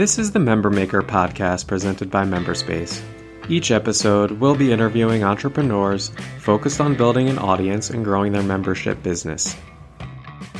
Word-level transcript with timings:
This 0.00 0.18
is 0.18 0.32
the 0.32 0.38
Member 0.38 0.70
Maker 0.70 1.02
podcast 1.02 1.66
presented 1.66 2.10
by 2.10 2.24
Memberspace. 2.24 3.02
Each 3.50 3.70
episode, 3.70 4.30
we'll 4.30 4.56
be 4.56 4.72
interviewing 4.72 5.22
entrepreneurs 5.22 6.10
focused 6.38 6.80
on 6.80 6.96
building 6.96 7.28
an 7.28 7.36
audience 7.36 7.90
and 7.90 8.02
growing 8.02 8.32
their 8.32 8.42
membership 8.42 9.02
business. 9.02 9.54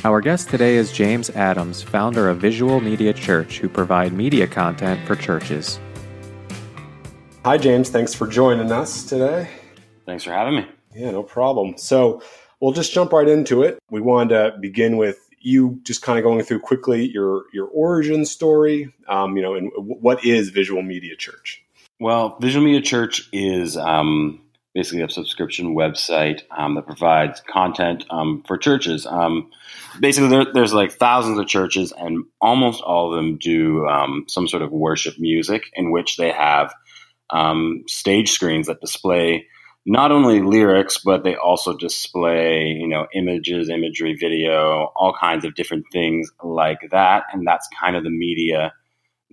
Our 0.03 0.21
guest 0.21 0.51
today 0.51 0.75
is 0.75 0.91
James 0.91 1.31
Adams, 1.31 1.81
founder 1.81 2.29
of 2.29 2.37
Visual 2.37 2.81
Media 2.81 3.13
Church, 3.13 3.57
who 3.57 3.67
provide 3.67 4.13
media 4.13 4.45
content 4.45 5.07
for 5.07 5.15
churches. 5.15 5.79
Hi, 7.43 7.57
James. 7.57 7.89
Thanks 7.89 8.13
for 8.13 8.27
joining 8.27 8.71
us 8.71 9.05
today. 9.05 9.49
Thanks 10.05 10.23
for 10.23 10.33
having 10.33 10.53
me. 10.53 10.67
Yeah, 10.93 11.09
no 11.09 11.23
problem. 11.23 11.79
So 11.79 12.21
we'll 12.59 12.73
just 12.73 12.93
jump 12.93 13.11
right 13.11 13.27
into 13.27 13.63
it. 13.63 13.79
We 13.89 14.01
wanted 14.01 14.35
to 14.35 14.59
begin 14.59 14.97
with 14.97 15.30
you 15.41 15.79
just 15.83 16.01
kind 16.01 16.17
of 16.17 16.23
going 16.23 16.43
through 16.43 16.59
quickly 16.59 17.07
your 17.09 17.45
your 17.53 17.67
origin 17.67 18.25
story. 18.25 18.93
Um, 19.07 19.35
you 19.35 19.41
know, 19.41 19.55
and 19.55 19.71
what 19.75 20.23
is 20.25 20.49
Visual 20.49 20.81
Media 20.81 21.15
Church? 21.15 21.63
Well, 21.99 22.37
Visual 22.39 22.65
Media 22.65 22.81
Church 22.81 23.29
is 23.31 23.77
um, 23.77 24.41
basically 24.73 25.03
a 25.03 25.09
subscription 25.09 25.75
website 25.75 26.41
um, 26.51 26.75
that 26.75 26.85
provides 26.85 27.41
content 27.41 28.05
um, 28.09 28.43
for 28.47 28.57
churches. 28.57 29.05
Um, 29.05 29.51
basically, 29.99 30.29
there, 30.29 30.45
there's 30.53 30.73
like 30.73 30.91
thousands 30.91 31.37
of 31.37 31.47
churches, 31.47 31.93
and 31.95 32.25
almost 32.39 32.81
all 32.81 33.11
of 33.11 33.17
them 33.17 33.37
do 33.37 33.87
um, 33.87 34.25
some 34.27 34.47
sort 34.47 34.63
of 34.63 34.71
worship 34.71 35.19
music 35.19 35.69
in 35.73 35.91
which 35.91 36.17
they 36.17 36.31
have 36.31 36.73
stage 37.87 38.31
screens 38.31 38.67
that 38.67 38.81
display 38.81 39.47
not 39.85 40.11
only 40.11 40.41
lyrics, 40.41 40.99
but 41.03 41.23
they 41.23 41.35
also 41.35 41.75
display, 41.75 42.67
you 42.67 42.87
know, 42.87 43.07
images, 43.15 43.69
imagery, 43.69 44.15
video, 44.19 44.91
all 44.95 45.13
kinds 45.19 45.43
of 45.43 45.55
different 45.55 45.85
things 45.91 46.31
like 46.43 46.79
that. 46.91 47.23
And 47.33 47.47
that's 47.47 47.67
kind 47.79 47.95
of 47.95 48.03
the 48.03 48.11
media 48.11 48.73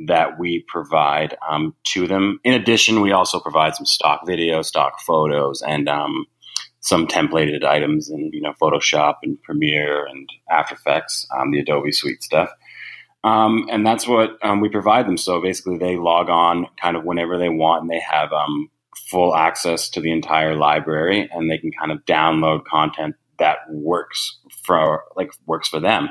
that 0.06 0.38
we 0.38 0.64
provide 0.68 1.36
um, 1.48 1.74
to 1.88 2.06
them. 2.06 2.40
In 2.44 2.54
addition, 2.54 3.02
we 3.02 3.12
also 3.12 3.40
provide 3.40 3.74
some 3.74 3.86
stock 3.86 4.22
video, 4.26 4.62
stock 4.62 5.00
photos, 5.00 5.60
and 5.60 5.88
um, 5.88 6.24
some 6.80 7.06
templated 7.06 7.64
items 7.64 8.08
in, 8.08 8.30
you 8.32 8.40
know, 8.40 8.54
Photoshop 8.62 9.16
and 9.22 9.42
Premiere 9.42 10.06
and 10.06 10.28
After 10.50 10.76
Effects, 10.76 11.26
um, 11.36 11.50
the 11.50 11.60
Adobe 11.60 11.92
Suite 11.92 12.22
stuff. 12.22 12.50
Um, 13.24 13.66
and 13.70 13.84
that's 13.84 14.06
what 14.06 14.38
um, 14.42 14.60
we 14.60 14.68
provide 14.68 15.06
them. 15.06 15.16
So 15.16 15.42
basically, 15.42 15.76
they 15.76 15.96
log 15.96 16.30
on 16.30 16.68
kind 16.80 16.96
of 16.96 17.04
whenever 17.04 17.36
they 17.36 17.48
want, 17.48 17.82
and 17.82 17.90
they 17.90 18.00
have 18.00 18.32
um, 18.32 18.70
full 19.10 19.34
access 19.34 19.88
to 19.90 20.00
the 20.00 20.12
entire 20.12 20.54
library 20.54 21.28
and 21.32 21.50
they 21.50 21.58
can 21.58 21.70
kind 21.72 21.90
of 21.90 22.04
download 22.04 22.64
content 22.64 23.14
that 23.38 23.58
works 23.70 24.38
for 24.64 25.04
like 25.16 25.30
works 25.46 25.68
for 25.68 25.80
them. 25.80 26.10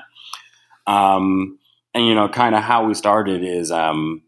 Um, 0.88 1.60
and 1.94 2.08
you 2.08 2.16
know, 2.16 2.30
kind 2.30 2.56
of 2.56 2.64
how 2.64 2.86
we 2.86 2.94
started 2.94 3.44
is 3.44 3.72
um, 3.72 4.24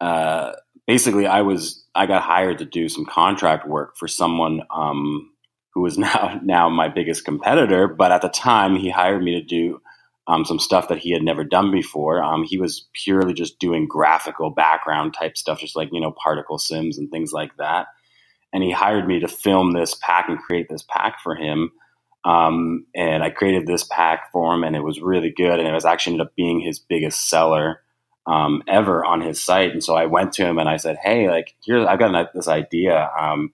uh, 0.00 0.52
basically 0.86 1.26
I 1.26 1.42
was 1.42 1.84
I 1.94 2.06
got 2.06 2.22
hired 2.22 2.58
to 2.58 2.64
do 2.64 2.88
some 2.88 3.04
contract 3.04 3.66
work 3.68 3.96
for 3.96 4.08
someone 4.08 4.62
um, 4.74 5.30
who 5.74 5.84
is 5.86 5.98
now 6.06 6.40
now 6.42 6.68
my 6.68 6.88
biggest 6.88 7.24
competitor, 7.24 7.88
but 7.88 8.12
at 8.12 8.22
the 8.22 8.28
time 8.28 8.76
he 8.76 8.90
hired 8.90 9.22
me 9.22 9.32
to 9.32 9.42
do 9.42 9.80
um, 10.26 10.44
some 10.44 10.58
stuff 10.58 10.88
that 10.88 10.98
he 10.98 11.12
had 11.12 11.22
never 11.22 11.44
done 11.44 11.70
before. 11.70 12.22
Um, 12.22 12.44
he 12.44 12.58
was 12.58 12.88
purely 12.92 13.34
just 13.34 13.58
doing 13.58 13.88
graphical 13.88 14.50
background 14.50 15.14
type 15.14 15.36
stuff, 15.36 15.60
just 15.60 15.76
like, 15.76 15.88
you 15.92 16.00
know, 16.00 16.14
particle 16.22 16.58
sims 16.58 16.98
and 16.98 17.10
things 17.10 17.32
like 17.32 17.56
that. 17.56 17.88
And 18.52 18.62
he 18.62 18.70
hired 18.70 19.08
me 19.08 19.20
to 19.20 19.28
film 19.28 19.72
this 19.72 19.94
pack 19.94 20.28
and 20.28 20.38
create 20.38 20.68
this 20.68 20.84
pack 20.88 21.20
for 21.22 21.34
him. 21.34 21.72
Um, 22.24 22.86
and 22.94 23.24
I 23.24 23.30
created 23.30 23.66
this 23.66 23.82
pack 23.82 24.30
for 24.30 24.54
him, 24.54 24.62
and 24.62 24.76
it 24.76 24.84
was 24.84 25.00
really 25.00 25.30
good. 25.30 25.58
And 25.58 25.66
it 25.66 25.72
was 25.72 25.84
actually 25.84 26.14
ended 26.14 26.28
up 26.28 26.36
being 26.36 26.60
his 26.60 26.78
biggest 26.78 27.28
seller 27.28 27.80
um, 28.26 28.62
ever 28.68 29.04
on 29.04 29.20
his 29.20 29.42
site. 29.42 29.72
And 29.72 29.82
so 29.82 29.96
I 29.96 30.06
went 30.06 30.32
to 30.34 30.44
him 30.46 30.58
and 30.58 30.68
I 30.68 30.76
said, 30.76 30.98
"Hey, 31.02 31.28
like, 31.28 31.54
here 31.62 31.84
I've 31.84 31.98
got 31.98 32.32
this 32.32 32.46
idea. 32.46 33.10
Um, 33.18 33.52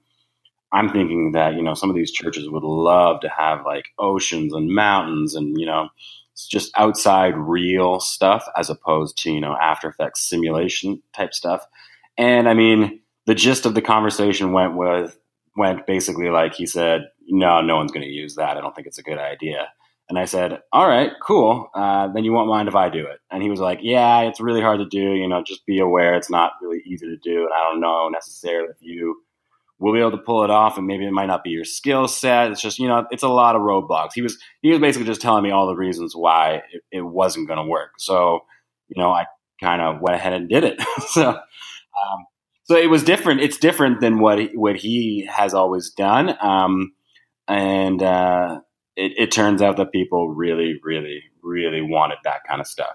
I'm 0.72 0.90
thinking 0.90 1.32
that 1.32 1.54
you 1.54 1.62
know 1.62 1.74
some 1.74 1.88
of 1.88 1.96
these 1.96 2.12
churches 2.12 2.48
would 2.48 2.62
love 2.62 3.20
to 3.20 3.28
have 3.28 3.64
like 3.64 3.86
oceans 3.98 4.52
and 4.52 4.68
mountains 4.68 5.34
and 5.34 5.58
you 5.58 5.66
know 5.66 5.88
just 6.46 6.70
outside 6.76 7.36
real 7.36 8.00
stuff 8.00 8.46
as 8.56 8.70
opposed 8.70 9.16
to 9.18 9.32
you 9.32 9.40
know 9.40 9.56
After 9.60 9.88
Effects 9.88 10.28
simulation 10.28 11.02
type 11.14 11.34
stuff. 11.34 11.64
And 12.16 12.48
I 12.48 12.54
mean, 12.54 13.00
the 13.26 13.34
gist 13.34 13.66
of 13.66 13.74
the 13.74 13.82
conversation 13.82 14.52
went 14.52 14.76
with 14.76 15.18
went 15.56 15.86
basically 15.86 16.30
like 16.30 16.54
he 16.54 16.66
said, 16.66 17.02
"No, 17.28 17.60
no 17.60 17.76
one's 17.76 17.92
going 17.92 18.06
to 18.06 18.12
use 18.12 18.36
that. 18.36 18.56
I 18.56 18.60
don't 18.60 18.74
think 18.74 18.86
it's 18.86 18.98
a 18.98 19.02
good 19.02 19.18
idea." 19.18 19.68
And 20.08 20.18
I 20.18 20.24
said, 20.24 20.60
"All 20.72 20.88
right, 20.88 21.12
cool. 21.22 21.68
Uh, 21.74 22.08
then 22.08 22.24
you 22.24 22.32
won't 22.32 22.48
mind 22.48 22.68
if 22.68 22.74
I 22.74 22.88
do 22.88 23.06
it?" 23.06 23.20
And 23.30 23.42
he 23.42 23.50
was 23.50 23.60
like, 23.60 23.80
"Yeah, 23.82 24.20
it's 24.22 24.40
really 24.40 24.62
hard 24.62 24.78
to 24.80 24.86
do. 24.86 25.14
You 25.14 25.28
know, 25.28 25.42
just 25.42 25.66
be 25.66 25.80
aware 25.80 26.14
it's 26.14 26.30
not 26.30 26.52
really 26.62 26.82
easy 26.86 27.06
to 27.06 27.16
do, 27.16 27.42
and 27.42 27.52
I 27.54 27.70
don't 27.70 27.80
know 27.80 28.08
necessarily 28.08 28.68
if 28.70 28.76
you." 28.80 29.22
Will 29.78 29.92
be 29.92 30.00
able 30.00 30.10
to 30.10 30.18
pull 30.18 30.44
it 30.44 30.50
off 30.50 30.76
and 30.76 30.86
maybe 30.86 31.06
it 31.06 31.12
might 31.12 31.26
not 31.26 31.44
be 31.44 31.50
your 31.50 31.64
skill 31.64 32.08
set. 32.08 32.50
It's 32.50 32.60
just 32.60 32.78
you 32.78 32.88
know 32.88 33.06
it's 33.10 33.22
a 33.22 33.28
lot 33.28 33.56
of 33.56 33.62
roadblocks. 33.62 34.10
He 34.14 34.22
was 34.22 34.38
he 34.62 34.70
was 34.70 34.80
basically 34.80 35.06
just 35.06 35.20
telling 35.20 35.44
me 35.44 35.50
all 35.50 35.66
the 35.66 35.76
reasons 35.76 36.14
why 36.14 36.62
it, 36.72 36.82
it 36.90 37.02
wasn't 37.02 37.48
going 37.48 37.58
to 37.58 37.68
work. 37.68 37.92
So 37.98 38.40
you 38.88 39.00
know 39.00 39.10
i 39.10 39.26
kind 39.60 39.82
of 39.82 40.00
went 40.00 40.14
ahead 40.14 40.32
and 40.32 40.48
did 40.48 40.64
it. 40.64 40.80
So 41.08 41.28
um, 41.30 42.26
so 42.64 42.76
it 42.76 42.90
was 42.90 43.02
different 43.02 43.40
it's 43.40 43.58
different 43.58 44.00
than 44.00 44.20
what 44.20 44.38
he, 44.38 44.46
what 44.54 44.76
he 44.76 45.28
has 45.30 45.54
always 45.54 45.90
done 45.90 46.36
um, 46.40 46.92
and 47.48 48.02
uh, 48.02 48.60
it, 48.94 49.12
it 49.16 49.32
turns 49.32 49.62
out 49.62 49.78
that 49.78 49.90
people 49.90 50.28
really 50.28 50.74
really 50.84 51.22
really 51.42 51.82
wanted 51.82 52.18
that 52.24 52.40
kind 52.46 52.60
of 52.60 52.66
stuff. 52.66 52.94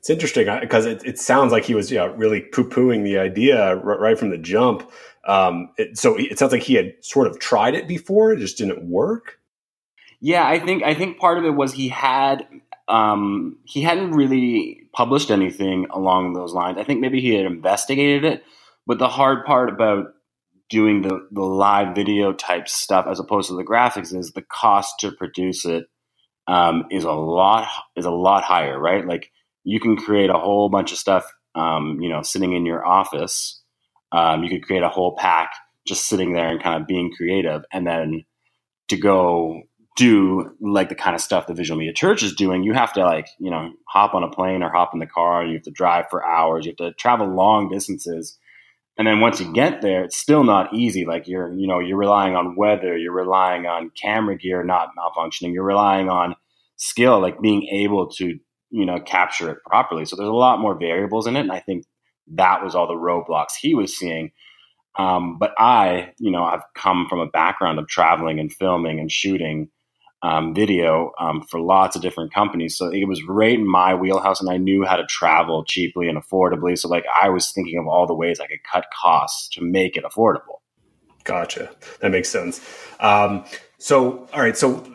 It's 0.00 0.10
interesting 0.10 0.46
because 0.60 0.86
uh, 0.86 0.90
it, 0.90 1.02
it 1.04 1.18
sounds 1.18 1.52
like 1.52 1.64
he 1.64 1.74
was 1.74 1.90
yeah, 1.90 2.12
really 2.16 2.42
poo 2.42 2.68
pooing 2.68 3.04
the 3.04 3.18
idea 3.18 3.76
right 3.76 4.18
from 4.18 4.30
the 4.30 4.38
jump. 4.38 4.90
Um, 5.26 5.70
it, 5.78 5.98
so 5.98 6.16
it 6.18 6.38
sounds 6.38 6.52
like 6.52 6.62
he 6.62 6.74
had 6.74 6.94
sort 7.00 7.26
of 7.26 7.38
tried 7.38 7.74
it 7.74 7.88
before, 7.88 8.32
it 8.32 8.38
just 8.38 8.58
didn't 8.58 8.88
work. 8.88 9.38
Yeah, 10.20 10.46
I 10.46 10.58
think 10.58 10.82
I 10.82 10.94
think 10.94 11.18
part 11.18 11.38
of 11.38 11.44
it 11.44 11.50
was 11.50 11.72
he 11.72 11.88
had 11.88 12.46
um, 12.88 13.58
he 13.64 13.82
hadn't 13.82 14.12
really 14.12 14.88
published 14.92 15.30
anything 15.30 15.86
along 15.90 16.32
those 16.32 16.52
lines. 16.52 16.78
I 16.78 16.84
think 16.84 17.00
maybe 17.00 17.20
he 17.20 17.34
had 17.34 17.46
investigated 17.46 18.24
it, 18.24 18.44
but 18.86 18.98
the 18.98 19.08
hard 19.08 19.44
part 19.44 19.68
about 19.68 20.14
doing 20.70 21.02
the 21.02 21.26
the 21.30 21.42
live 21.42 21.94
video 21.94 22.32
type 22.32 22.68
stuff 22.68 23.06
as 23.06 23.20
opposed 23.20 23.48
to 23.48 23.56
the 23.56 23.64
graphics 23.64 24.14
is 24.14 24.32
the 24.32 24.42
cost 24.42 24.94
to 25.00 25.12
produce 25.12 25.64
it 25.64 25.86
um, 26.46 26.84
is 26.90 27.04
a 27.04 27.12
lot 27.12 27.68
is 27.96 28.04
a 28.04 28.10
lot 28.10 28.44
higher, 28.44 28.78
right? 28.78 29.06
Like 29.06 29.30
you 29.64 29.80
can 29.80 29.96
create 29.96 30.30
a 30.30 30.38
whole 30.38 30.68
bunch 30.68 30.92
of 30.92 30.98
stuff, 30.98 31.24
um, 31.54 31.98
you 32.00 32.08
know, 32.08 32.22
sitting 32.22 32.52
in 32.54 32.66
your 32.66 32.86
office 32.86 33.62
um, 34.14 34.44
you 34.44 34.50
could 34.50 34.64
create 34.64 34.82
a 34.82 34.88
whole 34.88 35.16
pack 35.16 35.52
just 35.86 36.06
sitting 36.06 36.32
there 36.32 36.48
and 36.48 36.62
kind 36.62 36.80
of 36.80 36.86
being 36.86 37.12
creative, 37.12 37.62
and 37.72 37.86
then 37.86 38.24
to 38.88 38.96
go 38.96 39.62
do 39.96 40.56
like 40.60 40.88
the 40.88 40.94
kind 40.94 41.14
of 41.14 41.20
stuff 41.20 41.46
the 41.46 41.54
visual 41.54 41.78
media 41.78 41.92
church 41.92 42.22
is 42.22 42.34
doing, 42.34 42.62
you 42.62 42.72
have 42.72 42.92
to 42.92 43.00
like 43.00 43.28
you 43.38 43.50
know 43.50 43.72
hop 43.88 44.14
on 44.14 44.22
a 44.22 44.30
plane 44.30 44.62
or 44.62 44.70
hop 44.70 44.94
in 44.94 45.00
the 45.00 45.06
car, 45.06 45.42
and 45.42 45.50
you 45.50 45.56
have 45.56 45.64
to 45.64 45.70
drive 45.70 46.06
for 46.10 46.24
hours. 46.24 46.64
You 46.64 46.70
have 46.70 46.92
to 46.92 46.94
travel 46.94 47.26
long 47.26 47.68
distances. 47.68 48.38
And 48.96 49.08
then 49.08 49.18
once 49.18 49.40
you 49.40 49.52
get 49.52 49.82
there, 49.82 50.04
it's 50.04 50.16
still 50.16 50.44
not 50.44 50.72
easy. 50.72 51.04
Like 51.04 51.26
you're, 51.26 51.52
you 51.52 51.66
know, 51.66 51.80
you're 51.80 51.98
relying 51.98 52.36
on 52.36 52.54
weather, 52.54 52.96
you're 52.96 53.12
relying 53.12 53.66
on 53.66 53.90
camera 54.00 54.36
gear 54.36 54.62
not 54.62 54.90
malfunctioning, 54.96 55.52
you're 55.52 55.64
relying 55.64 56.08
on 56.08 56.36
skill, 56.76 57.20
like 57.20 57.40
being 57.40 57.66
able 57.72 58.08
to, 58.10 58.38
you 58.70 58.86
know, 58.86 59.00
capture 59.00 59.50
it 59.50 59.58
properly. 59.66 60.04
So 60.04 60.14
there's 60.14 60.28
a 60.28 60.32
lot 60.32 60.60
more 60.60 60.78
variables 60.78 61.26
in 61.26 61.34
it. 61.34 61.40
And 61.40 61.50
I 61.50 61.58
think 61.58 61.84
that 62.32 62.62
was 62.62 62.74
all 62.74 62.86
the 62.86 62.94
roadblocks 62.94 63.56
he 63.58 63.74
was 63.74 63.96
seeing. 63.96 64.32
Um, 64.96 65.38
but 65.38 65.52
I, 65.58 66.12
you 66.18 66.30
know, 66.30 66.44
I've 66.44 66.62
come 66.74 67.06
from 67.08 67.20
a 67.20 67.26
background 67.26 67.78
of 67.78 67.88
traveling 67.88 68.38
and 68.38 68.52
filming 68.52 69.00
and 69.00 69.10
shooting 69.10 69.70
um, 70.22 70.54
video 70.54 71.12
um, 71.18 71.42
for 71.42 71.60
lots 71.60 71.96
of 71.96 72.02
different 72.02 72.32
companies. 72.32 72.78
So 72.78 72.88
it 72.88 73.04
was 73.06 73.22
right 73.24 73.58
in 73.58 73.68
my 73.68 73.94
wheelhouse, 73.94 74.40
and 74.40 74.48
I 74.48 74.56
knew 74.56 74.84
how 74.84 74.96
to 74.96 75.04
travel 75.04 75.64
cheaply 75.64 76.08
and 76.08 76.16
affordably. 76.16 76.78
So, 76.78 76.88
like, 76.88 77.04
I 77.22 77.28
was 77.28 77.52
thinking 77.52 77.78
of 77.78 77.86
all 77.86 78.06
the 78.06 78.14
ways 78.14 78.40
I 78.40 78.46
could 78.46 78.62
cut 78.70 78.86
costs 78.98 79.48
to 79.50 79.62
make 79.62 79.96
it 79.96 80.04
affordable. 80.04 80.60
Gotcha. 81.24 81.70
That 82.00 82.10
makes 82.10 82.28
sense. 82.28 82.60
Um, 83.00 83.44
so, 83.78 84.26
all 84.32 84.40
right. 84.40 84.56
So 84.56 84.86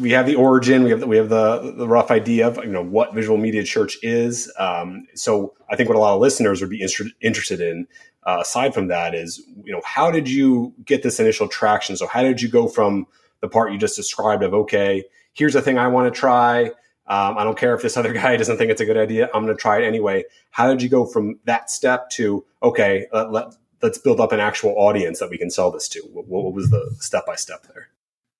we 0.00 0.10
have 0.12 0.26
the 0.26 0.34
origin, 0.34 0.84
we 0.84 0.90
have 0.90 1.00
the, 1.00 1.06
we 1.06 1.16
have 1.16 1.28
the 1.28 1.74
the 1.76 1.88
rough 1.88 2.10
idea 2.10 2.48
of 2.48 2.56
you 2.58 2.70
know 2.70 2.82
what 2.82 3.14
Visual 3.14 3.36
Media 3.36 3.62
Church 3.62 3.98
is. 4.02 4.52
Um, 4.58 5.06
so 5.14 5.54
I 5.70 5.76
think 5.76 5.88
what 5.88 5.96
a 5.96 6.00
lot 6.00 6.14
of 6.14 6.20
listeners 6.20 6.60
would 6.60 6.70
be 6.70 6.82
inter- 6.82 7.10
interested 7.20 7.60
in, 7.60 7.86
uh, 8.24 8.38
aside 8.40 8.74
from 8.74 8.88
that, 8.88 9.14
is 9.14 9.42
you 9.64 9.72
know 9.72 9.80
how 9.84 10.10
did 10.10 10.28
you 10.28 10.74
get 10.84 11.02
this 11.02 11.20
initial 11.20 11.48
traction? 11.48 11.96
So 11.96 12.06
how 12.06 12.22
did 12.22 12.40
you 12.40 12.48
go 12.48 12.68
from 12.68 13.06
the 13.40 13.48
part 13.48 13.72
you 13.72 13.78
just 13.78 13.96
described 13.96 14.42
of 14.42 14.54
okay, 14.54 15.04
here's 15.32 15.54
a 15.54 15.62
thing 15.62 15.78
I 15.78 15.88
want 15.88 16.12
to 16.12 16.18
try. 16.18 16.70
Um, 17.08 17.38
I 17.38 17.44
don't 17.44 17.58
care 17.58 17.74
if 17.74 17.82
this 17.82 17.96
other 17.96 18.12
guy 18.22 18.36
doesn't 18.36 18.56
think 18.56 18.70
it's 18.70 18.80
a 18.80 18.86
good 18.86 18.96
idea. 18.96 19.30
I'm 19.32 19.44
going 19.44 19.56
to 19.56 19.60
try 19.60 19.78
it 19.78 19.86
anyway. 19.86 20.24
How 20.50 20.68
did 20.68 20.82
you 20.82 20.88
go 20.88 21.06
from 21.06 21.38
that 21.44 21.70
step 21.70 22.10
to 22.10 22.44
okay, 22.62 23.06
let, 23.12 23.30
let, 23.32 23.54
us 23.82 23.98
build 23.98 24.20
up 24.20 24.32
an 24.32 24.40
actual 24.40 24.74
audience 24.76 25.20
that 25.20 25.30
we 25.30 25.38
can 25.38 25.50
sell 25.50 25.70
this 25.70 25.88
to? 25.88 26.00
What, 26.12 26.26
what 26.26 26.52
was 26.52 26.70
the 26.70 26.96
step 26.98 27.26
by 27.26 27.36
step 27.36 27.66
there? 27.72 27.90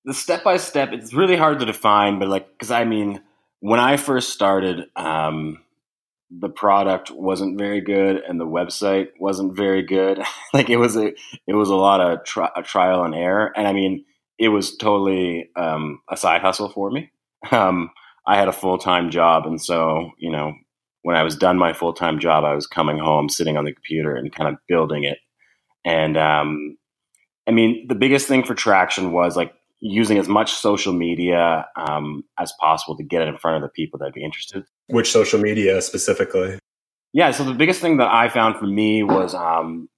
The 0.06 0.14
step 0.14 0.44
by 0.44 0.56
step, 0.56 0.92
it's 0.92 1.12
really 1.12 1.36
hard 1.36 1.58
to 1.58 1.66
define, 1.66 2.18
but 2.18 2.28
like, 2.28 2.48
because 2.52 2.70
I 2.70 2.84
mean, 2.84 3.20
when 3.60 3.80
I 3.80 3.96
first 3.96 4.30
started, 4.30 4.86
um, 4.94 5.58
the 6.30 6.48
product 6.48 7.10
wasn't 7.10 7.58
very 7.58 7.80
good 7.80 8.16
and 8.16 8.40
the 8.40 8.46
website 8.46 9.08
wasn't 9.18 9.56
very 9.56 9.82
good. 9.82 10.22
like 10.54 10.70
it 10.70 10.76
was 10.76 10.96
a 10.96 11.12
it 11.46 11.54
was 11.54 11.68
a 11.68 11.74
lot 11.74 12.00
of 12.00 12.24
tri- 12.24 12.50
a 12.56 12.62
trial 12.62 13.04
and 13.04 13.14
error, 13.14 13.52
and 13.56 13.66
I 13.66 13.72
mean 13.72 14.04
it 14.38 14.48
was 14.48 14.76
totally 14.76 15.50
um, 15.56 16.00
a 16.10 16.16
side 16.16 16.40
hustle 16.40 16.68
for 16.68 16.90
me. 16.90 17.10
Um, 17.50 17.90
I 18.26 18.36
had 18.36 18.48
a 18.48 18.52
full 18.52 18.78
time 18.78 19.10
job, 19.10 19.46
and 19.46 19.60
so 19.60 20.10
you 20.18 20.30
know 20.30 20.54
when 21.02 21.16
I 21.16 21.22
was 21.22 21.36
done 21.36 21.58
my 21.58 21.72
full 21.72 21.92
time 21.92 22.18
job, 22.18 22.44
I 22.44 22.54
was 22.54 22.66
coming 22.66 22.98
home, 22.98 23.28
sitting 23.28 23.56
on 23.56 23.64
the 23.64 23.72
computer, 23.72 24.14
and 24.14 24.32
kind 24.32 24.48
of 24.48 24.58
building 24.68 25.04
it. 25.04 25.18
And 25.84 26.16
um, 26.16 26.76
I 27.46 27.52
mean, 27.52 27.86
the 27.88 27.94
biggest 27.94 28.26
thing 28.26 28.44
for 28.44 28.54
traction 28.54 29.12
was 29.12 29.36
like 29.36 29.52
using 29.88 30.18
as 30.18 30.28
much 30.28 30.52
social 30.52 30.92
media 30.92 31.66
um, 31.76 32.24
as 32.38 32.52
possible 32.60 32.96
to 32.96 33.04
get 33.04 33.22
it 33.22 33.28
in 33.28 33.38
front 33.38 33.56
of 33.56 33.62
the 33.62 33.72
people 33.72 33.98
that'd 33.98 34.14
be 34.14 34.24
interested. 34.24 34.64
Which 34.88 35.10
social 35.10 35.40
media 35.40 35.80
specifically? 35.82 36.58
Yeah, 37.12 37.30
so 37.30 37.44
the 37.44 37.54
biggest 37.54 37.80
thing 37.80 37.98
that 37.98 38.08
I 38.08 38.28
found 38.28 38.56
for 38.56 38.66
me 38.66 39.02
was 39.02 39.34
um, 39.34 39.88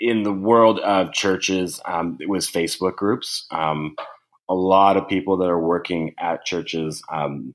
in 0.00 0.22
the 0.22 0.32
world 0.32 0.80
of 0.80 1.12
churches, 1.12 1.80
um, 1.84 2.18
it 2.20 2.28
was 2.28 2.50
Facebook 2.50 2.96
groups. 2.96 3.46
Um, 3.50 3.94
a 4.48 4.54
lot 4.54 4.96
of 4.96 5.08
people 5.08 5.38
that 5.38 5.48
are 5.48 5.60
working 5.60 6.14
at 6.18 6.44
churches, 6.44 7.02
um, 7.10 7.54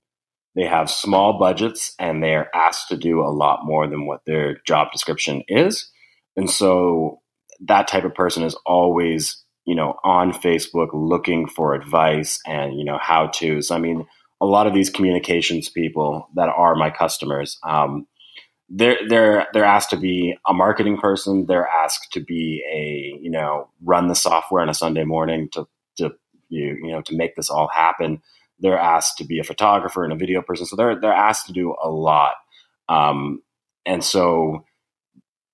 they 0.56 0.66
have 0.66 0.90
small 0.90 1.38
budgets 1.38 1.94
and 2.00 2.24
they're 2.24 2.54
asked 2.56 2.88
to 2.90 2.98
do 2.98 3.22
a 3.22 3.30
lot 3.30 3.60
more 3.64 3.88
than 3.88 4.08
what 4.08 4.22
their 4.26 4.58
job 4.66 4.92
description 4.92 5.44
is. 5.48 5.92
And 6.36 6.50
so 6.50 7.20
that 7.68 7.88
type 7.88 8.06
of 8.06 8.16
person 8.16 8.44
is 8.44 8.56
always 8.66 9.44
you 9.69 9.75
know, 9.75 10.00
on 10.04 10.33
Facebook 10.33 10.89
looking 10.94 11.48
for 11.48 11.75
advice 11.75 12.39
and, 12.48 12.75
you 12.75 12.83
know, 12.83 12.98
how 13.00 13.27
to's. 13.27 13.69
I 13.69 13.77
mean, 13.77 14.07
a 14.42 14.45
lot 14.48 14.66
of 14.66 14.74
these 14.74 14.89
communications 14.89 15.69
people 15.69 16.27
that 16.33 16.50
are 16.50 16.74
my 16.74 16.89
customers, 16.89 17.60
um, 17.62 18.07
they're 18.68 18.98
they're 19.07 19.45
they're 19.54 19.63
asked 19.63 19.92
to 19.92 19.98
be 19.98 20.36
a 20.48 20.56
marketing 20.56 20.98
person. 20.98 21.45
They're 21.45 21.68
asked 21.68 22.12
to 22.13 22.19
be 22.19 22.63
a 22.68 23.21
you 23.21 23.30
know 23.30 23.69
run 23.83 24.07
the 24.07 24.16
software 24.16 24.63
on 24.63 24.69
a 24.69 24.74
Sunday 24.74 25.04
morning 25.04 25.50
to 25.51 25.68
to 25.98 26.16
you 26.50 26.75
you 26.81 26.92
know 26.92 27.01
to 27.04 27.16
make 27.16 27.36
this 27.36 27.51
all 27.51 27.68
happen. 27.68 28.24
They're 28.60 28.80
asked 28.80 29.19
to 29.19 29.24
be 29.24 29.39
a 29.39 29.44
photographer 29.44 30.04
and 30.04 30.13
a 30.13 30.18
video 30.18 30.42
person. 30.42 30.66
So 30.66 30.75
they're 30.75 31.00
they're 31.00 31.13
asked 31.13 31.45
to 31.48 31.54
do 31.54 31.75
a 31.80 31.89
lot, 31.89 32.33
um, 32.88 33.44
and 33.86 34.04
so 34.04 34.66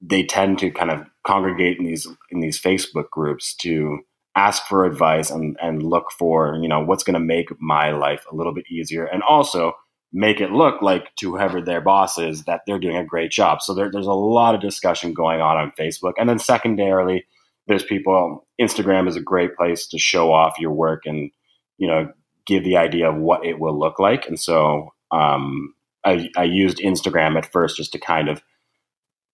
they 0.01 0.23
tend 0.23 0.59
to 0.59 0.71
kind 0.71 0.91
of 0.91 1.05
congregate 1.25 1.77
in 1.79 1.85
these 1.85 2.07
in 2.31 2.39
these 2.39 2.59
Facebook 2.61 3.09
groups 3.09 3.55
to 3.55 3.99
ask 4.35 4.63
for 4.67 4.85
advice 4.85 5.29
and 5.29 5.57
and 5.61 5.83
look 5.83 6.11
for 6.11 6.57
you 6.61 6.67
know 6.67 6.81
what's 6.81 7.03
going 7.03 7.13
to 7.13 7.19
make 7.19 7.49
my 7.59 7.91
life 7.91 8.25
a 8.31 8.35
little 8.35 8.53
bit 8.53 8.65
easier 8.69 9.05
and 9.05 9.23
also 9.23 9.73
make 10.13 10.39
it 10.39 10.51
look 10.51 10.81
like 10.81 11.13
to 11.17 11.31
whoever 11.31 11.61
their 11.61 11.81
boss 11.81 12.17
is 12.17 12.45
that 12.45 12.61
they're 12.65 12.79
doing 12.79 12.95
a 12.95 13.03
great 13.03 13.31
job. 13.31 13.61
So 13.61 13.73
there, 13.73 13.91
there's 13.91 14.07
a 14.07 14.13
lot 14.13 14.55
of 14.55 14.61
discussion 14.61 15.13
going 15.13 15.41
on 15.41 15.57
on 15.57 15.73
Facebook, 15.77 16.13
and 16.17 16.29
then 16.29 16.39
secondarily, 16.39 17.25
there's 17.67 17.83
people. 17.83 18.47
Instagram 18.61 19.09
is 19.09 19.17
a 19.17 19.21
great 19.21 19.55
place 19.57 19.87
to 19.87 19.99
show 19.99 20.31
off 20.31 20.59
your 20.59 20.71
work 20.71 21.03
and 21.05 21.31
you 21.77 21.87
know 21.87 22.11
give 22.45 22.63
the 22.63 22.77
idea 22.77 23.09
of 23.09 23.17
what 23.17 23.45
it 23.45 23.59
will 23.59 23.77
look 23.77 23.99
like. 23.99 24.27
And 24.27 24.39
so 24.39 24.93
um, 25.11 25.73
I, 26.05 26.29
I 26.37 26.43
used 26.43 26.77
Instagram 26.77 27.37
at 27.37 27.51
first 27.51 27.77
just 27.77 27.91
to 27.93 27.99
kind 27.99 28.29
of 28.29 28.41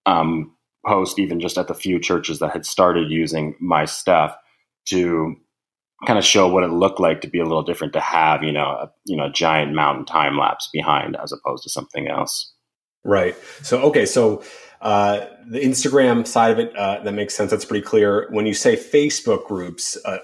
um, 0.05 0.55
post 0.85 1.19
even 1.19 1.39
just 1.39 1.57
at 1.57 1.67
the 1.67 1.73
few 1.73 1.99
churches 1.99 2.39
that 2.39 2.51
had 2.51 2.65
started 2.65 3.09
using 3.09 3.55
my 3.59 3.85
stuff 3.85 4.35
to 4.85 5.35
kind 6.05 6.17
of 6.17 6.25
show 6.25 6.47
what 6.47 6.63
it 6.63 6.71
looked 6.71 6.99
like 6.99 7.21
to 7.21 7.29
be 7.29 7.39
a 7.39 7.45
little 7.45 7.63
different 7.63 7.93
to 7.93 7.99
have 7.99 8.43
you 8.43 8.51
know 8.51 8.69
a, 8.69 8.91
you 9.05 9.15
know 9.15 9.25
a 9.25 9.31
giant 9.31 9.73
mountain 9.73 10.05
time 10.05 10.37
lapse 10.37 10.69
behind 10.73 11.15
as 11.21 11.31
opposed 11.31 11.63
to 11.63 11.69
something 11.69 12.07
else. 12.07 12.53
Right. 13.03 13.35
So 13.63 13.81
okay 13.83 14.05
so 14.05 14.43
uh, 14.81 15.27
the 15.47 15.59
Instagram 15.59 16.25
side 16.25 16.51
of 16.51 16.59
it 16.59 16.75
uh, 16.75 17.03
that 17.03 17.13
makes 17.13 17.35
sense. 17.35 17.51
That's 17.51 17.65
pretty 17.65 17.85
clear. 17.85 18.27
When 18.31 18.45
you 18.47 18.53
say 18.53 18.75
Facebook 18.75 19.45
groups, 19.45 19.97
uh, 20.05 20.17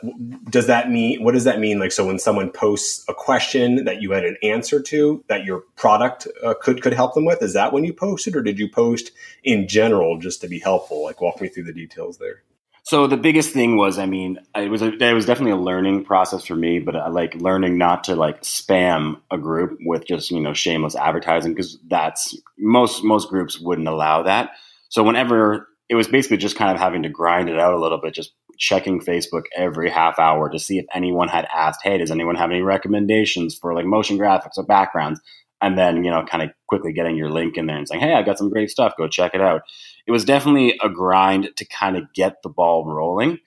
does 0.49 0.65
that 0.67 0.89
mean 0.89 1.23
what 1.23 1.33
does 1.33 1.43
that 1.43 1.59
mean? 1.59 1.77
Like, 1.79 1.91
so 1.91 2.05
when 2.05 2.17
someone 2.17 2.51
posts 2.51 3.05
a 3.07 3.13
question 3.13 3.85
that 3.85 4.01
you 4.01 4.11
had 4.11 4.25
an 4.25 4.35
answer 4.41 4.81
to 4.81 5.23
that 5.27 5.45
your 5.45 5.61
product 5.75 6.27
uh, 6.43 6.55
could 6.59 6.81
could 6.81 6.93
help 6.93 7.13
them 7.13 7.25
with, 7.25 7.43
is 7.43 7.53
that 7.53 7.71
when 7.71 7.83
you 7.83 7.93
posted, 7.93 8.35
or 8.35 8.41
did 8.41 8.57
you 8.57 8.67
post 8.67 9.11
in 9.43 9.67
general 9.67 10.17
just 10.17 10.41
to 10.41 10.47
be 10.47 10.59
helpful? 10.59 11.03
Like, 11.03 11.21
walk 11.21 11.39
me 11.39 11.49
through 11.49 11.65
the 11.65 11.73
details 11.73 12.17
there. 12.17 12.41
So 12.87 13.05
the 13.05 13.17
biggest 13.17 13.51
thing 13.51 13.75
was, 13.75 13.99
I 13.99 14.05
mean, 14.05 14.39
it 14.55 14.71
was 14.71 14.81
a, 14.81 14.93
it 14.93 15.13
was 15.13 15.25
definitely 15.25 15.51
a 15.51 15.57
learning 15.57 16.05
process 16.05 16.45
for 16.45 16.55
me, 16.55 16.79
but 16.79 16.95
I 16.95 17.09
like 17.09 17.35
learning 17.35 17.77
not 17.77 18.05
to 18.05 18.15
like 18.15 18.43
spam 18.43 19.19
a 19.29 19.37
group 19.37 19.77
with 19.81 20.05
just 20.07 20.31
you 20.31 20.39
know 20.39 20.53
shameless 20.53 20.95
advertising 20.95 21.53
because 21.53 21.77
that's 21.89 22.33
most 22.57 23.03
most 23.03 23.27
groups 23.27 23.59
wouldn't 23.59 23.89
allow 23.89 24.23
that. 24.23 24.51
So 24.87 25.03
whenever 25.03 25.67
it 25.89 25.95
was 25.95 26.07
basically 26.07 26.37
just 26.37 26.55
kind 26.55 26.71
of 26.71 26.79
having 26.79 27.03
to 27.03 27.09
grind 27.09 27.49
it 27.49 27.59
out 27.59 27.73
a 27.73 27.77
little 27.77 27.99
bit, 27.99 28.13
just 28.13 28.31
checking 28.57 29.01
Facebook 29.01 29.43
every 29.53 29.89
half 29.89 30.17
hour 30.17 30.49
to 30.49 30.57
see 30.57 30.77
if 30.77 30.85
anyone 30.93 31.27
had 31.27 31.45
asked, 31.53 31.81
"Hey, 31.83 31.97
does 31.97 32.09
anyone 32.09 32.35
have 32.37 32.51
any 32.51 32.61
recommendations 32.61 33.53
for 33.53 33.73
like 33.73 33.85
motion 33.85 34.17
graphics 34.17 34.55
or 34.55 34.63
backgrounds?" 34.63 35.19
And 35.59 35.77
then 35.77 36.05
you 36.05 36.09
know, 36.09 36.23
kind 36.23 36.41
of 36.41 36.51
quickly 36.69 36.93
getting 36.93 37.17
your 37.17 37.31
link 37.31 37.57
in 37.57 37.65
there 37.65 37.75
and 37.75 37.85
saying, 37.85 37.99
"Hey, 37.99 38.13
I've 38.13 38.25
got 38.25 38.37
some 38.37 38.49
great 38.49 38.69
stuff. 38.69 38.93
Go 38.97 39.09
check 39.09 39.33
it 39.33 39.41
out." 39.41 39.63
It 40.07 40.11
was 40.11 40.25
definitely 40.25 40.79
a 40.81 40.89
grind 40.89 41.49
to 41.57 41.65
kind 41.65 41.97
of 41.97 42.11
get 42.13 42.41
the 42.41 42.49
ball 42.49 42.85
rolling. 42.85 43.39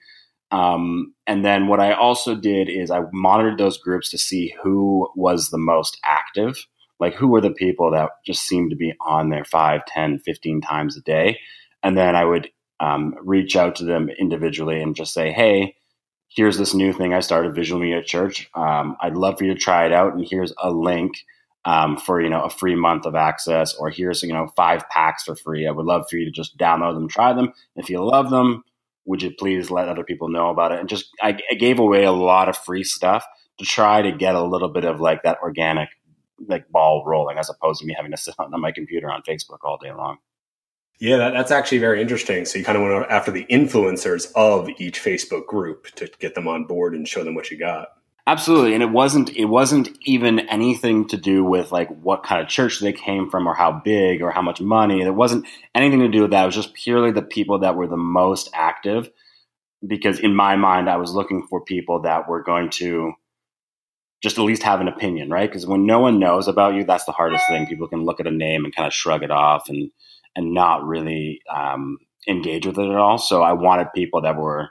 Um, 0.51 1.13
and 1.25 1.43
then 1.43 1.67
what 1.67 1.79
I 1.79 1.93
also 1.93 2.35
did 2.35 2.69
is 2.69 2.91
I 2.91 3.01
monitored 3.11 3.57
those 3.57 3.77
groups 3.77 4.11
to 4.11 4.17
see 4.17 4.53
who 4.61 5.09
was 5.15 5.49
the 5.49 5.57
most 5.57 5.97
active, 6.03 6.67
like 6.99 7.15
who 7.15 7.27
were 7.27 7.41
the 7.41 7.51
people 7.51 7.91
that 7.91 8.11
just 8.25 8.43
seemed 8.43 8.69
to 8.69 8.75
be 8.75 8.93
on 9.01 9.29
there 9.29 9.45
5, 9.45 9.85
10, 9.85 10.19
15 10.19 10.61
times 10.61 10.97
a 10.97 11.01
day. 11.01 11.39
And 11.83 11.97
then 11.97 12.15
I 12.15 12.25
would 12.25 12.49
um, 12.79 13.15
reach 13.23 13.55
out 13.55 13.75
to 13.77 13.85
them 13.85 14.09
individually 14.09 14.81
and 14.81 14.95
just 14.95 15.13
say, 15.13 15.31
hey, 15.31 15.75
here's 16.27 16.57
this 16.57 16.73
new 16.73 16.93
thing 16.93 17.13
I 17.13 17.21
started, 17.21 17.55
Visual 17.55 17.81
Media 17.81 18.03
Church. 18.03 18.49
Um, 18.53 18.97
I'd 19.01 19.17
love 19.17 19.37
for 19.37 19.45
you 19.45 19.53
to 19.53 19.59
try 19.59 19.85
it 19.85 19.93
out. 19.93 20.13
And 20.13 20.27
here's 20.29 20.53
a 20.61 20.69
link 20.69 21.13
um, 21.65 21.97
for 21.97 22.21
you 22.21 22.29
know 22.29 22.43
a 22.43 22.49
free 22.49 22.75
month 22.75 23.05
of 23.05 23.15
access, 23.15 23.73
or 23.75 23.89
here's 23.89 24.23
you 24.23 24.33
know 24.33 24.47
five 24.55 24.87
packs 24.89 25.23
for 25.23 25.35
free. 25.35 25.67
I 25.67 25.71
would 25.71 25.85
love 25.85 26.05
for 26.09 26.17
you 26.17 26.25
to 26.25 26.31
just 26.31 26.57
download 26.57 26.95
them, 26.95 27.07
try 27.07 27.33
them. 27.33 27.53
If 27.75 27.89
you 27.89 28.03
love 28.03 28.29
them, 28.29 28.63
would 29.05 29.21
you 29.21 29.31
please 29.31 29.71
let 29.71 29.89
other 29.89 30.03
people 30.03 30.29
know 30.29 30.49
about 30.49 30.71
it? 30.71 30.79
And 30.79 30.89
just 30.89 31.09
I, 31.21 31.37
I 31.49 31.55
gave 31.55 31.79
away 31.79 32.03
a 32.03 32.11
lot 32.11 32.49
of 32.49 32.57
free 32.57 32.83
stuff 32.83 33.25
to 33.59 33.65
try 33.65 34.01
to 34.01 34.11
get 34.11 34.35
a 34.35 34.43
little 34.43 34.69
bit 34.69 34.85
of 34.85 34.99
like 34.99 35.23
that 35.23 35.39
organic 35.43 35.89
like 36.47 36.69
ball 36.69 37.03
rolling, 37.05 37.37
as 37.37 37.49
opposed 37.49 37.81
to 37.81 37.85
me 37.85 37.93
having 37.95 38.11
to 38.11 38.17
sit 38.17 38.35
on 38.39 38.59
my 38.59 38.71
computer 38.71 39.11
on 39.11 39.21
Facebook 39.21 39.59
all 39.63 39.77
day 39.77 39.91
long. 39.91 40.17
Yeah, 40.99 41.17
that, 41.17 41.33
that's 41.33 41.51
actually 41.51 41.79
very 41.79 41.99
interesting. 41.99 42.45
So 42.45 42.59
you 42.59 42.65
kind 42.65 42.77
of 42.77 42.83
went 42.83 43.09
after 43.09 43.31
the 43.31 43.45
influencers 43.45 44.31
of 44.35 44.69
each 44.77 45.01
Facebook 45.01 45.47
group 45.47 45.87
to 45.95 46.07
get 46.19 46.35
them 46.35 46.47
on 46.47 46.65
board 46.65 46.93
and 46.93 47.07
show 47.07 47.23
them 47.23 47.33
what 47.33 47.49
you 47.49 47.57
got. 47.57 47.89
Absolutely, 48.31 48.73
and 48.73 48.81
it 48.81 48.91
wasn't 48.91 49.29
it 49.35 49.43
wasn't 49.43 49.89
even 50.03 50.39
anything 50.47 51.05
to 51.09 51.17
do 51.17 51.43
with 51.43 51.73
like 51.73 51.89
what 52.01 52.23
kind 52.23 52.41
of 52.41 52.47
church 52.47 52.79
they 52.79 52.93
came 52.93 53.29
from 53.29 53.45
or 53.45 53.53
how 53.53 53.73
big 53.83 54.21
or 54.21 54.31
how 54.31 54.41
much 54.41 54.61
money. 54.61 55.01
It 55.01 55.13
wasn't 55.13 55.45
anything 55.75 55.99
to 55.99 56.07
do 56.07 56.21
with 56.21 56.31
that. 56.31 56.43
It 56.43 56.45
was 56.45 56.55
just 56.55 56.73
purely 56.73 57.11
the 57.11 57.21
people 57.21 57.59
that 57.59 57.75
were 57.75 57.87
the 57.87 57.97
most 57.97 58.49
active. 58.53 59.09
Because 59.85 60.17
in 60.17 60.33
my 60.33 60.55
mind, 60.55 60.89
I 60.89 60.95
was 60.95 61.13
looking 61.13 61.45
for 61.49 61.59
people 61.59 62.03
that 62.03 62.29
were 62.29 62.41
going 62.41 62.69
to 62.81 63.11
just 64.23 64.37
at 64.37 64.45
least 64.45 64.63
have 64.63 64.79
an 64.79 64.87
opinion, 64.87 65.29
right? 65.29 65.49
Because 65.49 65.67
when 65.67 65.85
no 65.85 65.99
one 65.99 66.17
knows 66.17 66.47
about 66.47 66.75
you, 66.75 66.85
that's 66.85 67.03
the 67.03 67.11
hardest 67.11 67.45
thing. 67.49 67.67
People 67.67 67.89
can 67.89 68.05
look 68.05 68.21
at 68.21 68.27
a 68.27 68.31
name 68.31 68.63
and 68.63 68.73
kind 68.73 68.87
of 68.87 68.93
shrug 68.93 69.23
it 69.23 69.31
off 69.31 69.67
and 69.67 69.91
and 70.37 70.53
not 70.53 70.85
really 70.85 71.41
um, 71.53 71.97
engage 72.29 72.65
with 72.65 72.79
it 72.79 72.89
at 72.89 72.95
all. 72.95 73.17
So 73.17 73.41
I 73.41 73.51
wanted 73.51 73.87
people 73.93 74.21
that 74.21 74.37
were 74.37 74.69